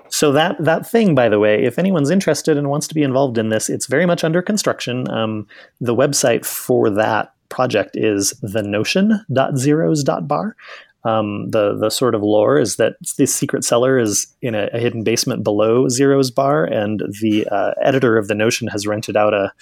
So 0.09 0.31
that 0.31 0.63
that 0.63 0.89
thing, 0.89 1.15
by 1.15 1.29
the 1.29 1.39
way, 1.39 1.63
if 1.63 1.79
anyone's 1.79 2.09
interested 2.09 2.57
and 2.57 2.69
wants 2.69 2.87
to 2.87 2.95
be 2.95 3.03
involved 3.03 3.37
in 3.37 3.49
this, 3.49 3.69
it's 3.69 3.85
very 3.85 4.05
much 4.05 4.23
under 4.23 4.41
construction. 4.41 5.09
Um, 5.09 5.47
the 5.79 5.95
website 5.95 6.45
for 6.45 6.89
that 6.89 7.33
project 7.49 7.95
is 7.95 8.33
thenotion.zeros.bar. 8.43 10.55
Um, 11.05 11.49
the 11.49 11.77
the 11.77 11.89
sort 11.89 12.13
of 12.13 12.21
lore 12.21 12.59
is 12.59 12.75
that 12.75 12.95
the 13.17 13.25
secret 13.25 13.63
cellar 13.63 13.97
is 13.97 14.27
in 14.41 14.53
a, 14.53 14.69
a 14.73 14.79
hidden 14.79 15.03
basement 15.03 15.45
below 15.45 15.87
Zero's 15.87 16.29
bar, 16.29 16.65
and 16.65 17.01
the 17.21 17.47
uh, 17.47 17.71
editor 17.81 18.17
of 18.17 18.27
the 18.27 18.35
Notion 18.35 18.67
has 18.67 18.85
rented 18.85 19.15
out 19.15 19.33
a 19.33 19.53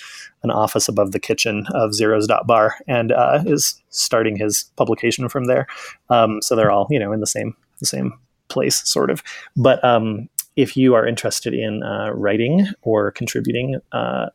an 0.44 0.50
office 0.50 0.88
above 0.88 1.12
the 1.12 1.20
kitchen 1.20 1.66
of 1.76 1.94
Zero's 1.94 2.28
bar 2.46 2.76
and 2.88 3.12
uh, 3.12 3.44
is 3.46 3.82
starting 3.90 4.36
his 4.36 4.72
publication 4.78 5.30
from 5.30 5.46
there. 5.46 5.68
Um, 6.10 6.42
so 6.42 6.56
they're 6.56 6.72
all 6.72 6.88
you 6.90 7.00
know 7.00 7.12
in 7.12 7.20
the 7.20 7.28
same 7.28 7.56
the 7.80 7.86
same 7.86 8.14
place, 8.50 8.82
sort 8.90 9.12
of. 9.12 9.22
But 9.56 9.84
um, 9.84 10.30
if 10.58 10.76
you 10.76 10.96
are 10.96 11.08
interested 11.08 11.54
in 11.54 11.84
uh, 11.84 12.10
writing 12.10 12.68
or 12.82 13.12
contributing, 13.12 13.80
uh, 13.94 14.26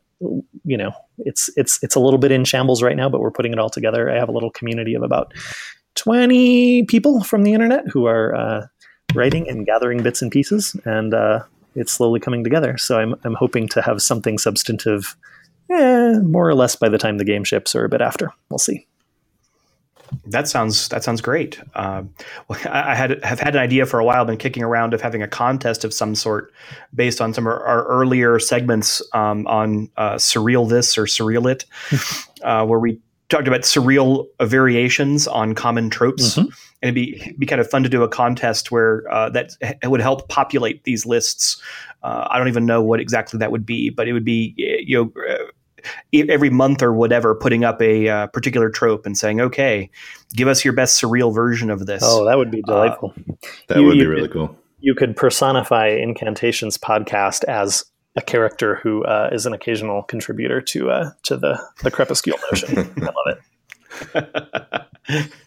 you 0.64 0.76
know, 0.76 0.92
it's 1.18 1.50
it's 1.56 1.82
it's 1.82 1.96
a 1.96 2.00
little 2.00 2.18
bit 2.18 2.30
in 2.30 2.44
shambles 2.44 2.82
right 2.82 2.96
now, 2.96 3.08
but 3.08 3.20
we're 3.20 3.32
putting 3.32 3.52
it 3.52 3.58
all 3.58 3.68
together. 3.68 4.08
I 4.08 4.14
have 4.14 4.28
a 4.28 4.32
little 4.32 4.50
community 4.50 4.94
of 4.94 5.02
about 5.02 5.34
twenty 5.96 6.84
people 6.84 7.24
from 7.24 7.42
the 7.42 7.52
internet 7.52 7.88
who 7.88 8.06
are 8.06 8.34
uh, 8.34 8.66
writing 9.14 9.48
and 9.48 9.66
gathering 9.66 10.02
bits 10.02 10.22
and 10.22 10.30
pieces, 10.30 10.76
and 10.84 11.12
uh, 11.12 11.40
it's 11.74 11.92
slowly 11.92 12.20
coming 12.20 12.44
together. 12.44 12.78
So 12.78 13.00
I'm 13.00 13.16
I'm 13.24 13.34
hoping 13.34 13.68
to 13.70 13.82
have 13.82 14.00
something 14.00 14.38
substantive, 14.38 15.16
eh, 15.70 16.20
more 16.20 16.48
or 16.48 16.54
less 16.54 16.76
by 16.76 16.88
the 16.88 16.98
time 16.98 17.18
the 17.18 17.24
game 17.24 17.42
ships, 17.42 17.74
or 17.74 17.84
a 17.84 17.88
bit 17.88 18.00
after. 18.00 18.32
We'll 18.48 18.58
see. 18.58 18.86
That 20.26 20.48
sounds 20.48 20.88
that 20.88 21.02
sounds 21.04 21.20
great. 21.20 21.60
Uh, 21.74 22.04
I 22.66 22.94
had 22.94 23.22
have 23.24 23.40
had 23.40 23.54
an 23.54 23.60
idea 23.62 23.86
for 23.86 23.98
a 23.98 24.04
while, 24.04 24.24
been 24.24 24.36
kicking 24.36 24.62
around 24.62 24.94
of 24.94 25.00
having 25.00 25.22
a 25.22 25.28
contest 25.28 25.84
of 25.84 25.92
some 25.92 26.14
sort 26.14 26.52
based 26.94 27.20
on 27.20 27.34
some 27.34 27.46
of 27.46 27.52
our, 27.52 27.84
earlier 27.86 28.38
segments 28.38 29.02
um, 29.14 29.46
on 29.46 29.90
uh, 29.96 30.14
surreal 30.14 30.68
this 30.68 30.96
or 30.96 31.04
surreal 31.04 31.50
it, 31.50 31.64
uh, 32.42 32.64
where 32.64 32.78
we 32.78 32.98
talked 33.28 33.48
about 33.48 33.62
surreal 33.62 34.26
variations 34.42 35.26
on 35.26 35.54
common 35.54 35.88
tropes, 35.90 36.36
Mhm. 36.36 36.44
and 36.46 36.52
it'd 36.82 36.94
be 36.94 37.34
be 37.38 37.46
kind 37.46 37.60
of 37.60 37.68
fun 37.68 37.82
to 37.82 37.88
do 37.88 38.02
a 38.02 38.08
contest 38.08 38.70
where 38.70 39.04
uh, 39.12 39.28
that 39.30 39.52
would 39.84 40.00
help 40.00 40.28
populate 40.28 40.84
these 40.84 41.04
lists. 41.06 41.60
Uh, 42.02 42.26
I 42.30 42.38
don't 42.38 42.48
even 42.48 42.66
know 42.66 42.82
what 42.82 43.00
exactly 43.00 43.38
that 43.38 43.50
would 43.52 43.64
be, 43.66 43.90
but 43.90 44.08
it 44.08 44.12
would 44.12 44.24
be 44.24 44.54
you 44.56 45.12
know. 45.14 45.36
Uh, 45.84 45.88
e- 46.12 46.26
every 46.28 46.50
month 46.50 46.82
or 46.82 46.92
whatever, 46.92 47.34
putting 47.34 47.64
up 47.64 47.80
a 47.82 48.08
uh, 48.08 48.26
particular 48.28 48.70
trope 48.70 49.06
and 49.06 49.16
saying, 49.16 49.40
"Okay, 49.40 49.90
give 50.34 50.48
us 50.48 50.64
your 50.64 50.74
best 50.74 51.00
surreal 51.02 51.34
version 51.34 51.70
of 51.70 51.86
this." 51.86 52.02
Oh, 52.04 52.24
that 52.26 52.36
would 52.38 52.50
be 52.50 52.62
delightful. 52.62 53.14
That 53.68 53.78
You- 53.78 53.84
would 53.84 53.92
be 53.94 53.98
you- 54.00 54.08
really 54.10 54.28
cool. 54.28 54.56
you 54.80 54.94
could 54.94 55.16
personify 55.16 55.88
Incantations 55.88 56.76
podcast 56.78 57.44
as 57.44 57.84
a 58.16 58.20
character 58.20 58.76
who 58.82 59.04
uh, 59.04 59.30
is 59.32 59.46
an 59.46 59.52
occasional 59.54 60.02
contributor 60.02 60.60
to 60.60 60.90
uh, 60.90 61.10
to 61.22 61.36
the 61.36 61.58
the 61.82 61.90
Crepuscule 61.90 62.36
Notion. 62.50 62.78
I 63.02 63.06
love 63.06 63.38
it. 64.14 64.82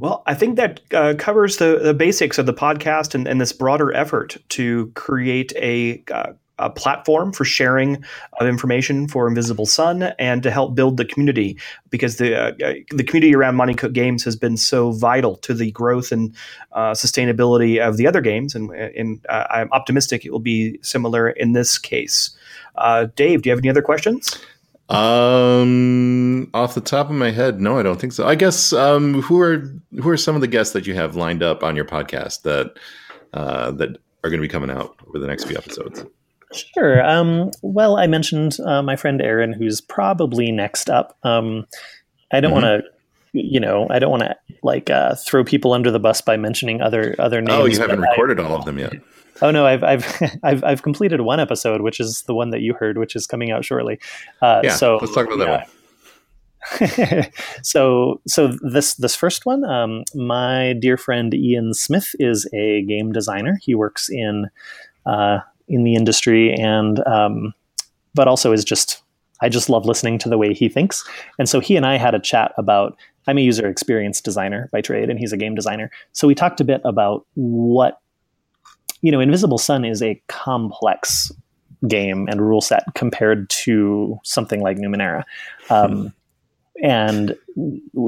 well, 0.00 0.22
I 0.26 0.34
think 0.34 0.56
that 0.56 0.80
uh, 0.92 1.14
covers 1.18 1.56
the, 1.56 1.80
the 1.82 1.94
basics 1.94 2.38
of 2.38 2.46
the 2.46 2.54
podcast 2.54 3.14
and, 3.14 3.26
and 3.26 3.40
this 3.40 3.52
broader 3.52 3.92
effort 3.94 4.36
to 4.50 4.88
create 4.94 5.52
a, 5.56 6.02
uh, 6.12 6.32
a 6.58 6.70
platform 6.70 7.32
for 7.32 7.44
sharing 7.44 8.02
of 8.40 8.46
information 8.46 9.08
for 9.08 9.28
Invisible 9.28 9.66
Sun 9.66 10.02
and 10.18 10.42
to 10.42 10.50
help 10.50 10.74
build 10.74 10.96
the 10.96 11.04
community 11.04 11.58
because 11.90 12.16
the 12.16 12.36
uh, 12.36 12.74
the 12.90 13.04
community 13.04 13.34
around 13.34 13.56
Monte 13.56 13.74
Cook 13.74 13.92
Games 13.92 14.24
has 14.24 14.36
been 14.36 14.56
so 14.56 14.92
vital 14.92 15.36
to 15.36 15.54
the 15.54 15.70
growth 15.72 16.12
and 16.12 16.34
uh, 16.72 16.92
sustainability 16.92 17.78
of 17.78 17.96
the 17.96 18.06
other 18.06 18.20
games, 18.20 18.54
and, 18.54 18.70
and 18.70 19.24
uh, 19.28 19.46
I'm 19.50 19.72
optimistic 19.72 20.24
it 20.24 20.30
will 20.30 20.38
be 20.38 20.78
similar 20.82 21.30
in 21.30 21.52
this 21.52 21.78
case. 21.78 22.30
Uh, 22.76 23.06
Dave, 23.16 23.42
do 23.42 23.48
you 23.48 23.52
have 23.52 23.60
any 23.60 23.70
other 23.70 23.82
questions? 23.82 24.38
Um, 24.88 26.48
off 26.54 26.74
the 26.74 26.80
top 26.80 27.10
of 27.10 27.16
my 27.16 27.32
head, 27.32 27.60
no, 27.60 27.78
I 27.78 27.82
don't 27.82 28.00
think 28.00 28.12
so. 28.12 28.26
I 28.26 28.36
guess 28.36 28.72
um, 28.72 29.20
who 29.22 29.40
are 29.40 29.64
who 30.00 30.08
are 30.08 30.16
some 30.16 30.36
of 30.36 30.40
the 30.40 30.46
guests 30.46 30.72
that 30.74 30.86
you 30.86 30.94
have 30.94 31.16
lined 31.16 31.42
up 31.42 31.64
on 31.64 31.74
your 31.74 31.84
podcast 31.84 32.42
that 32.42 32.78
uh, 33.32 33.72
that 33.72 33.98
are 34.22 34.30
going 34.30 34.40
to 34.40 34.46
be 34.46 34.48
coming 34.48 34.70
out 34.70 34.96
over 35.08 35.18
the 35.18 35.26
next 35.26 35.44
few 35.44 35.56
episodes? 35.56 36.04
Sure. 36.52 37.04
Um, 37.04 37.50
well, 37.62 37.96
I 37.96 38.06
mentioned 38.06 38.58
uh, 38.64 38.82
my 38.82 38.96
friend 38.96 39.20
Erin, 39.20 39.52
who's 39.52 39.80
probably 39.80 40.52
next 40.52 40.88
up. 40.88 41.16
Um, 41.24 41.66
I 42.32 42.40
don't 42.40 42.52
Mhm. 42.52 42.62
want 42.62 42.64
to, 42.64 42.82
you 43.32 43.58
know, 43.60 43.86
I 43.90 43.98
don't 43.98 44.10
want 44.10 44.22
to 44.22 44.36
like 44.62 44.88
uh, 44.90 45.14
throw 45.16 45.44
people 45.44 45.72
under 45.72 45.90
the 45.90 45.98
bus 45.98 46.20
by 46.20 46.36
mentioning 46.36 46.80
other 46.80 47.14
other 47.18 47.40
names. 47.40 47.52
Oh, 47.60 47.64
you 47.66 47.78
haven't 47.78 48.00
but 48.00 48.08
I- 48.08 48.12
recorded 48.12 48.40
all 48.40 48.54
of 48.56 48.64
them 48.64 48.78
yet. 48.78 48.92
Oh 49.42 49.50
no, 49.50 49.66
I've 49.66 49.82
I've 49.84 50.38
I've 50.42 50.64
I've 50.64 50.82
completed 50.82 51.20
one 51.20 51.40
episode, 51.40 51.80
which 51.82 52.00
is 52.00 52.22
the 52.22 52.34
one 52.34 52.50
that 52.50 52.60
you 52.62 52.74
heard, 52.74 52.96
which 52.96 53.14
is 53.16 53.26
coming 53.26 53.50
out 53.50 53.64
shortly. 53.64 53.98
Uh, 54.40 54.60
Yeah, 54.64 54.70
so 54.74 54.98
let's 55.00 55.14
talk 55.14 55.26
about 55.26 55.38
that 55.38 55.68
yeah. 56.98 57.28
so 57.62 58.20
so 58.26 58.48
this 58.62 58.94
this 58.94 59.14
first 59.14 59.46
one, 59.46 59.64
um, 59.64 60.02
my 60.14 60.72
dear 60.80 60.96
friend 60.96 61.32
Ian 61.34 61.74
Smith 61.74 62.14
is 62.18 62.48
a 62.52 62.82
game 62.82 63.12
designer. 63.12 63.58
He 63.62 63.74
works 63.74 64.08
in 64.08 64.46
uh, 65.04 65.38
in 65.68 65.84
the 65.84 65.94
industry 65.94 66.52
and 66.54 67.06
um, 67.06 67.52
but 68.14 68.28
also 68.28 68.52
is 68.52 68.64
just 68.64 69.02
I 69.40 69.48
just 69.48 69.68
love 69.68 69.84
listening 69.84 70.18
to 70.20 70.28
the 70.28 70.38
way 70.38 70.54
he 70.54 70.68
thinks. 70.68 71.06
And 71.38 71.48
so 71.48 71.60
he 71.60 71.76
and 71.76 71.84
I 71.84 71.98
had 71.98 72.14
a 72.14 72.20
chat 72.20 72.52
about 72.56 72.96
I'm 73.26 73.38
a 73.38 73.42
user 73.42 73.68
experience 73.68 74.20
designer 74.20 74.68
by 74.72 74.80
trade 74.80 75.10
and 75.10 75.18
he's 75.18 75.32
a 75.32 75.36
game 75.36 75.54
designer. 75.54 75.90
So 76.12 76.26
we 76.26 76.34
talked 76.34 76.60
a 76.60 76.64
bit 76.64 76.80
about 76.84 77.26
what 77.34 78.00
you 79.02 79.12
know, 79.12 79.20
Invisible 79.20 79.58
Sun 79.58 79.84
is 79.84 80.02
a 80.02 80.20
complex 80.28 81.30
game 81.86 82.26
and 82.28 82.40
rule 82.40 82.60
set 82.60 82.84
compared 82.94 83.48
to 83.50 84.18
something 84.24 84.62
like 84.62 84.78
Numenera. 84.78 85.22
Um, 85.70 86.12
and 86.82 87.36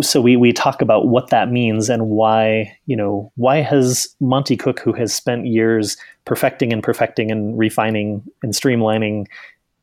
so 0.02 0.20
we, 0.20 0.36
we 0.36 0.52
talk 0.52 0.82
about 0.82 1.08
what 1.08 1.30
that 1.30 1.50
means 1.50 1.88
and 1.88 2.08
why, 2.08 2.76
you 2.86 2.96
know, 2.96 3.32
why 3.36 3.58
has 3.58 4.14
Monte 4.20 4.56
Cook, 4.56 4.80
who 4.80 4.92
has 4.92 5.14
spent 5.14 5.46
years 5.46 5.96
perfecting 6.24 6.72
and 6.72 6.82
perfecting 6.82 7.30
and 7.30 7.58
refining 7.58 8.22
and 8.42 8.52
streamlining 8.52 9.26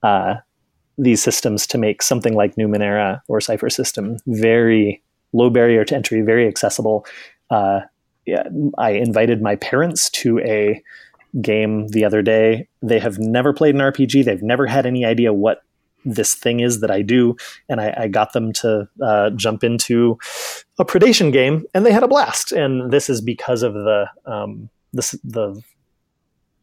uh, 0.04 0.36
these 0.98 1.21
systems 1.21 1.65
to 1.67 1.78
make 1.78 2.02
something 2.02 2.36
like 2.36 2.56
Numenera 2.56 3.21
or 3.28 3.41
Cypher 3.41 3.69
System 3.69 4.17
very 4.28 5.02
low 5.34 5.50
barrier 5.50 5.84
to 5.86 5.95
entry, 5.95 6.21
very 6.21 6.48
accessible. 6.48 7.06
Uh, 7.50 7.82
yeah, 8.26 8.43
I 8.78 8.91
invited 8.91 9.41
my 9.41 9.56
parents 9.58 10.10
to 10.12 10.39
a 10.39 10.82
game 11.41 11.88
the 11.89 12.06
other 12.06 12.21
day. 12.21 12.67
They 12.82 13.00
have 13.00 13.19
never 13.19 13.54
played 13.54 13.76
an 13.76 13.82
RPG. 13.82 14.24
They've 14.24 14.41
never 14.41 14.67
had 14.67 14.86
any 14.86 15.06
idea 15.06 15.34
what 15.34 15.63
this 16.06 16.36
thing 16.36 16.60
is 16.60 16.80
that 16.82 16.91
I 16.91 17.02
do, 17.02 17.36
and 17.68 17.82
I, 17.82 17.94
I 17.98 18.08
got 18.08 18.34
them 18.34 18.54
to 18.54 18.88
uh, 19.04 19.32
jump 19.32 19.63
into 19.63 20.18
a 20.80 20.86
predation 20.86 21.34
game, 21.34 21.65
and 21.74 21.86
they 21.86 21.91
had 21.91 22.04
a 22.04 22.08
blast. 22.08 22.52
And 22.52 22.91
this 22.91 23.10
is 23.10 23.22
because 23.22 23.63
of 23.63 23.74
the 23.74 24.06
um, 24.26 24.70
the 24.94 25.62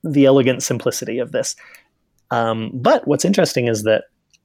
the 0.05 0.25
elegant 0.25 0.63
simplicity 0.63 1.19
of 1.19 1.33
this. 1.33 1.57
Um, 2.31 2.71
but 2.73 3.07
what's 3.07 3.25
interesting 3.25 3.67
is 3.67 3.83
that 3.83 4.05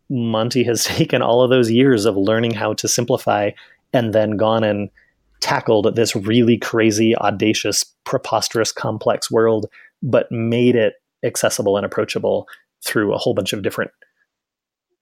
Monte 0.10 0.64
has 0.64 0.84
taken 0.86 1.22
all 1.22 1.42
of 1.42 1.50
those 1.50 1.72
years 1.72 2.06
of 2.06 2.18
learning 2.18 2.52
how 2.52 2.74
to 2.74 2.88
simplify, 2.88 3.52
and 3.94 4.14
then 4.14 4.38
gone 4.38 4.64
and 4.64 4.90
tackled 5.40 5.96
this 5.96 6.16
really 6.16 6.58
crazy, 6.58 7.16
audacious, 7.18 7.84
preposterous, 8.04 8.72
complex 8.72 9.30
world, 9.30 9.68
but 10.02 10.32
made 10.32 10.76
it 10.76 10.96
accessible 11.24 11.78
and 11.78 11.86
approachable 11.86 12.48
through 12.84 13.14
a 13.14 13.18
whole 13.18 13.34
bunch 13.34 13.54
of 13.54 13.62
different 13.62 13.92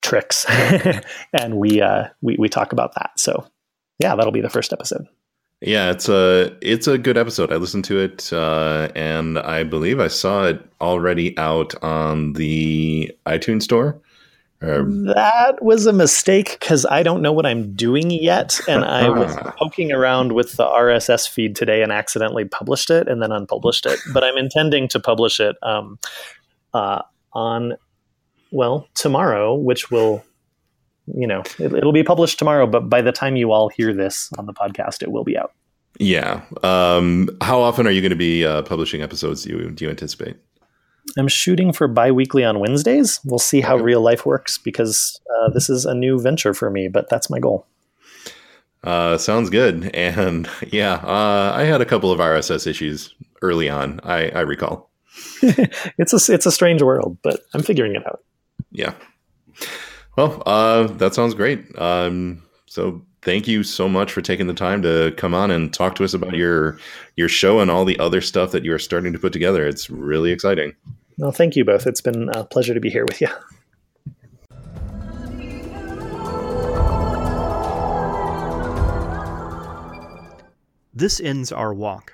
tricks. 0.05 0.45
and 1.33 1.57
we, 1.57 1.81
uh, 1.81 2.07
we 2.21 2.35
we 2.37 2.47
talk 2.47 2.71
about 2.71 2.93
that. 2.95 3.11
So 3.17 3.45
yeah, 3.99 4.15
that'll 4.15 4.31
be 4.31 4.41
the 4.41 4.49
first 4.49 4.71
episode. 4.71 5.07
Yeah, 5.61 5.89
it's 5.89 6.09
a 6.09 6.55
it's 6.61 6.87
a 6.87 6.97
good 6.97 7.17
episode. 7.17 7.51
I 7.51 7.55
listened 7.55 7.85
to 7.85 7.99
it, 7.99 8.31
uh, 8.31 8.89
and 8.95 9.39
I 9.39 9.63
believe 9.63 9.99
I 9.99 10.09
saw 10.09 10.45
it 10.45 10.63
already 10.79 11.37
out 11.37 11.73
on 11.83 12.33
the 12.33 13.11
iTunes 13.25 13.63
store. 13.63 13.99
Um, 14.61 15.05
That 15.05 15.63
was 15.63 15.85
a 15.85 15.93
mistake 15.93 16.57
because 16.59 16.85
I 16.85 17.03
don't 17.03 17.21
know 17.21 17.31
what 17.31 17.45
I'm 17.45 17.73
doing 17.73 18.11
yet, 18.11 18.59
and 18.67 18.83
I 18.83 19.09
was 19.19 19.35
poking 19.57 19.91
around 19.91 20.33
with 20.33 20.53
the 20.53 20.65
RSS 20.65 21.27
feed 21.27 21.55
today 21.55 21.81
and 21.81 21.91
accidentally 21.91 22.45
published 22.45 22.89
it 22.89 23.07
and 23.07 23.21
then 23.21 23.31
unpublished 23.31 23.85
it. 23.85 23.99
But 24.13 24.23
I'm 24.23 24.37
intending 24.37 24.87
to 24.89 24.99
publish 24.99 25.39
it 25.39 25.55
um, 25.63 25.99
uh, 26.73 27.01
on 27.33 27.73
well 28.51 28.87
tomorrow, 28.93 29.53
which 29.55 29.91
will 29.91 30.23
you 31.07 31.27
know, 31.27 31.43
it, 31.59 31.71
will 31.71 31.91
be 31.91 32.03
published 32.03 32.39
tomorrow, 32.39 32.65
but 32.65 32.89
by 32.89 33.01
the 33.01 33.11
time 33.11 33.35
you 33.35 33.51
all 33.51 33.69
hear 33.69 33.93
this 33.93 34.31
on 34.37 34.45
the 34.45 34.53
podcast, 34.53 35.03
it 35.03 35.11
will 35.11 35.23
be 35.23 35.37
out. 35.37 35.53
Yeah. 35.99 36.41
Um, 36.63 37.29
how 37.41 37.61
often 37.61 37.87
are 37.87 37.91
you 37.91 38.01
going 38.01 38.09
to 38.09 38.15
be 38.15 38.45
uh, 38.45 38.63
publishing 38.63 39.01
episodes? 39.01 39.43
Do 39.43 39.49
you, 39.49 39.71
do 39.71 39.85
you 39.85 39.89
anticipate? 39.89 40.35
I'm 41.17 41.27
shooting 41.27 41.71
for 41.71 41.87
bi-weekly 41.87 42.43
on 42.43 42.59
Wednesdays. 42.59 43.19
We'll 43.23 43.39
see 43.39 43.61
how 43.61 43.75
okay. 43.75 43.83
real 43.83 44.01
life 44.01 44.25
works 44.25 44.57
because 44.57 45.21
uh, 45.33 45.49
this 45.51 45.69
is 45.69 45.85
a 45.85 45.93
new 45.93 46.19
venture 46.19 46.53
for 46.53 46.69
me, 46.69 46.87
but 46.87 47.09
that's 47.09 47.29
my 47.29 47.39
goal. 47.39 47.65
Uh, 48.83 49.17
sounds 49.17 49.49
good. 49.49 49.91
And 49.93 50.49
yeah, 50.67 50.95
uh, 50.95 51.53
I 51.55 51.63
had 51.63 51.81
a 51.81 51.85
couple 51.85 52.11
of 52.11 52.19
RSS 52.19 52.67
issues 52.67 53.13
early 53.41 53.69
on. 53.69 53.99
I, 54.03 54.29
I 54.29 54.41
recall. 54.41 54.91
it's 55.41 56.11
a 56.29 56.33
it's 56.33 56.45
a 56.45 56.51
strange 56.51 56.81
world, 56.81 57.17
but 57.23 57.39
I'm 57.53 57.63
figuring 57.63 57.95
it 57.95 58.05
out. 58.05 58.21
Yeah. 58.75 58.93
Well, 60.17 60.43
uh, 60.45 60.87
that 60.87 61.13
sounds 61.13 61.33
great. 61.33 61.65
Um, 61.79 62.43
so 62.65 63.01
thank 63.21 63.47
you 63.47 63.63
so 63.63 63.87
much 63.87 64.11
for 64.11 64.21
taking 64.21 64.47
the 64.47 64.53
time 64.53 64.81
to 64.81 65.13
come 65.17 65.33
on 65.33 65.49
and 65.49 65.73
talk 65.73 65.95
to 65.95 66.03
us 66.03 66.13
about 66.13 66.33
your 66.33 66.77
your 67.15 67.29
show 67.29 67.59
and 67.59 67.71
all 67.71 67.85
the 67.85 67.97
other 67.99 68.21
stuff 68.21 68.51
that 68.51 68.63
you 68.63 68.73
are 68.73 68.79
starting 68.79 69.13
to 69.13 69.19
put 69.19 69.33
together. 69.33 69.65
It's 69.65 69.89
really 69.89 70.31
exciting. 70.31 70.73
Well, 71.17 71.31
thank 71.31 71.55
you 71.55 71.63
both. 71.63 71.87
It's 71.87 72.01
been 72.01 72.29
a 72.29 72.43
pleasure 72.43 72.73
to 72.73 72.81
be 72.81 72.89
here 72.89 73.05
with 73.05 73.21
you. 73.21 73.27
This 80.93 81.19
ends 81.19 81.51
our 81.51 81.73
walk. 81.73 82.13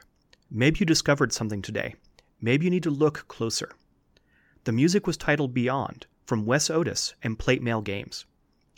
Maybe 0.50 0.80
you 0.80 0.86
discovered 0.86 1.34
something 1.34 1.62
today. 1.62 1.95
Maybe 2.39 2.65
you 2.65 2.71
need 2.71 2.84
to 2.84 2.89
look 2.89 3.28
closer. 3.28 3.71
The 4.63 4.71
music 4.71 5.08
was 5.08 5.17
titled 5.17 5.54
Beyond 5.54 6.08
from 6.25 6.45
Wes 6.45 6.69
Otis 6.69 7.15
and 7.23 7.39
Plate 7.39 7.62
Mail 7.62 7.81
Games. 7.81 8.25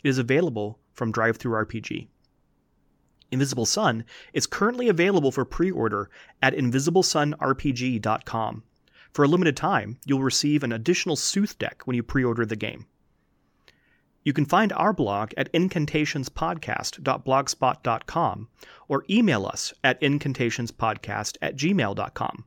It 0.02 0.08
is 0.08 0.18
available 0.18 0.80
from 0.92 1.12
DriveThruRPG. 1.12 2.08
Invisible 3.30 3.66
Sun 3.66 4.04
is 4.32 4.46
currently 4.46 4.88
available 4.88 5.30
for 5.32 5.44
pre 5.44 5.70
order 5.70 6.08
at 6.40 6.54
invisiblesunrpg.com. 6.54 8.62
For 9.12 9.24
a 9.24 9.28
limited 9.28 9.56
time, 9.56 9.98
you'll 10.06 10.22
receive 10.22 10.62
an 10.62 10.72
additional 10.72 11.16
Sooth 11.16 11.58
deck 11.58 11.82
when 11.84 11.96
you 11.96 12.02
pre 12.02 12.24
order 12.24 12.46
the 12.46 12.56
game. 12.56 12.86
You 14.24 14.32
can 14.32 14.46
find 14.46 14.72
our 14.72 14.92
blog 14.92 15.32
at 15.36 15.52
incantationspodcast.blogspot.com 15.52 18.48
or 18.88 19.04
email 19.10 19.46
us 19.46 19.74
at 19.84 20.00
incantationspodcast 20.00 21.36
at 21.42 21.56
gmail.com. 21.56 22.44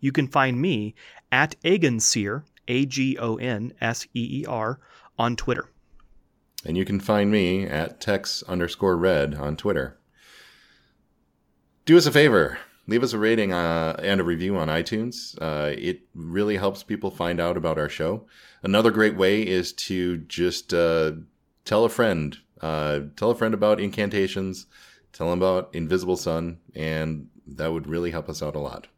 You 0.00 0.12
can 0.12 0.28
find 0.28 0.60
me 0.60 0.94
at 1.30 1.60
Agonseer, 1.62 2.44
A 2.68 2.86
G 2.86 3.16
O 3.18 3.36
N 3.36 3.72
S 3.80 4.06
E 4.14 4.42
E 4.42 4.46
R, 4.46 4.80
on 5.18 5.36
Twitter. 5.36 5.68
And 6.64 6.76
you 6.76 6.84
can 6.84 7.00
find 7.00 7.30
me 7.30 7.66
at 7.66 8.00
Tex 8.00 8.42
underscore 8.44 8.96
red 8.96 9.34
on 9.34 9.56
Twitter. 9.56 9.98
Do 11.84 11.96
us 11.96 12.06
a 12.06 12.12
favor 12.12 12.58
leave 12.86 13.02
us 13.02 13.12
a 13.12 13.18
rating 13.18 13.52
uh, 13.52 13.96
and 14.02 14.20
a 14.20 14.24
review 14.24 14.56
on 14.56 14.68
iTunes. 14.68 15.36
Uh, 15.40 15.74
it 15.76 16.00
really 16.14 16.56
helps 16.56 16.82
people 16.82 17.10
find 17.10 17.40
out 17.40 17.56
about 17.56 17.78
our 17.78 17.88
show. 17.88 18.26
Another 18.62 18.90
great 18.90 19.16
way 19.16 19.42
is 19.42 19.72
to 19.72 20.18
just 20.18 20.74
uh, 20.74 21.12
tell 21.64 21.84
a 21.84 21.88
friend, 21.88 22.36
uh, 22.60 23.00
tell 23.16 23.30
a 23.30 23.34
friend 23.34 23.54
about 23.54 23.80
incantations, 23.80 24.66
tell 25.12 25.30
them 25.30 25.38
about 25.38 25.74
Invisible 25.74 26.16
Sun, 26.16 26.58
and 26.74 27.28
that 27.46 27.72
would 27.72 27.86
really 27.86 28.10
help 28.10 28.28
us 28.28 28.42
out 28.42 28.56
a 28.56 28.60
lot. 28.60 28.88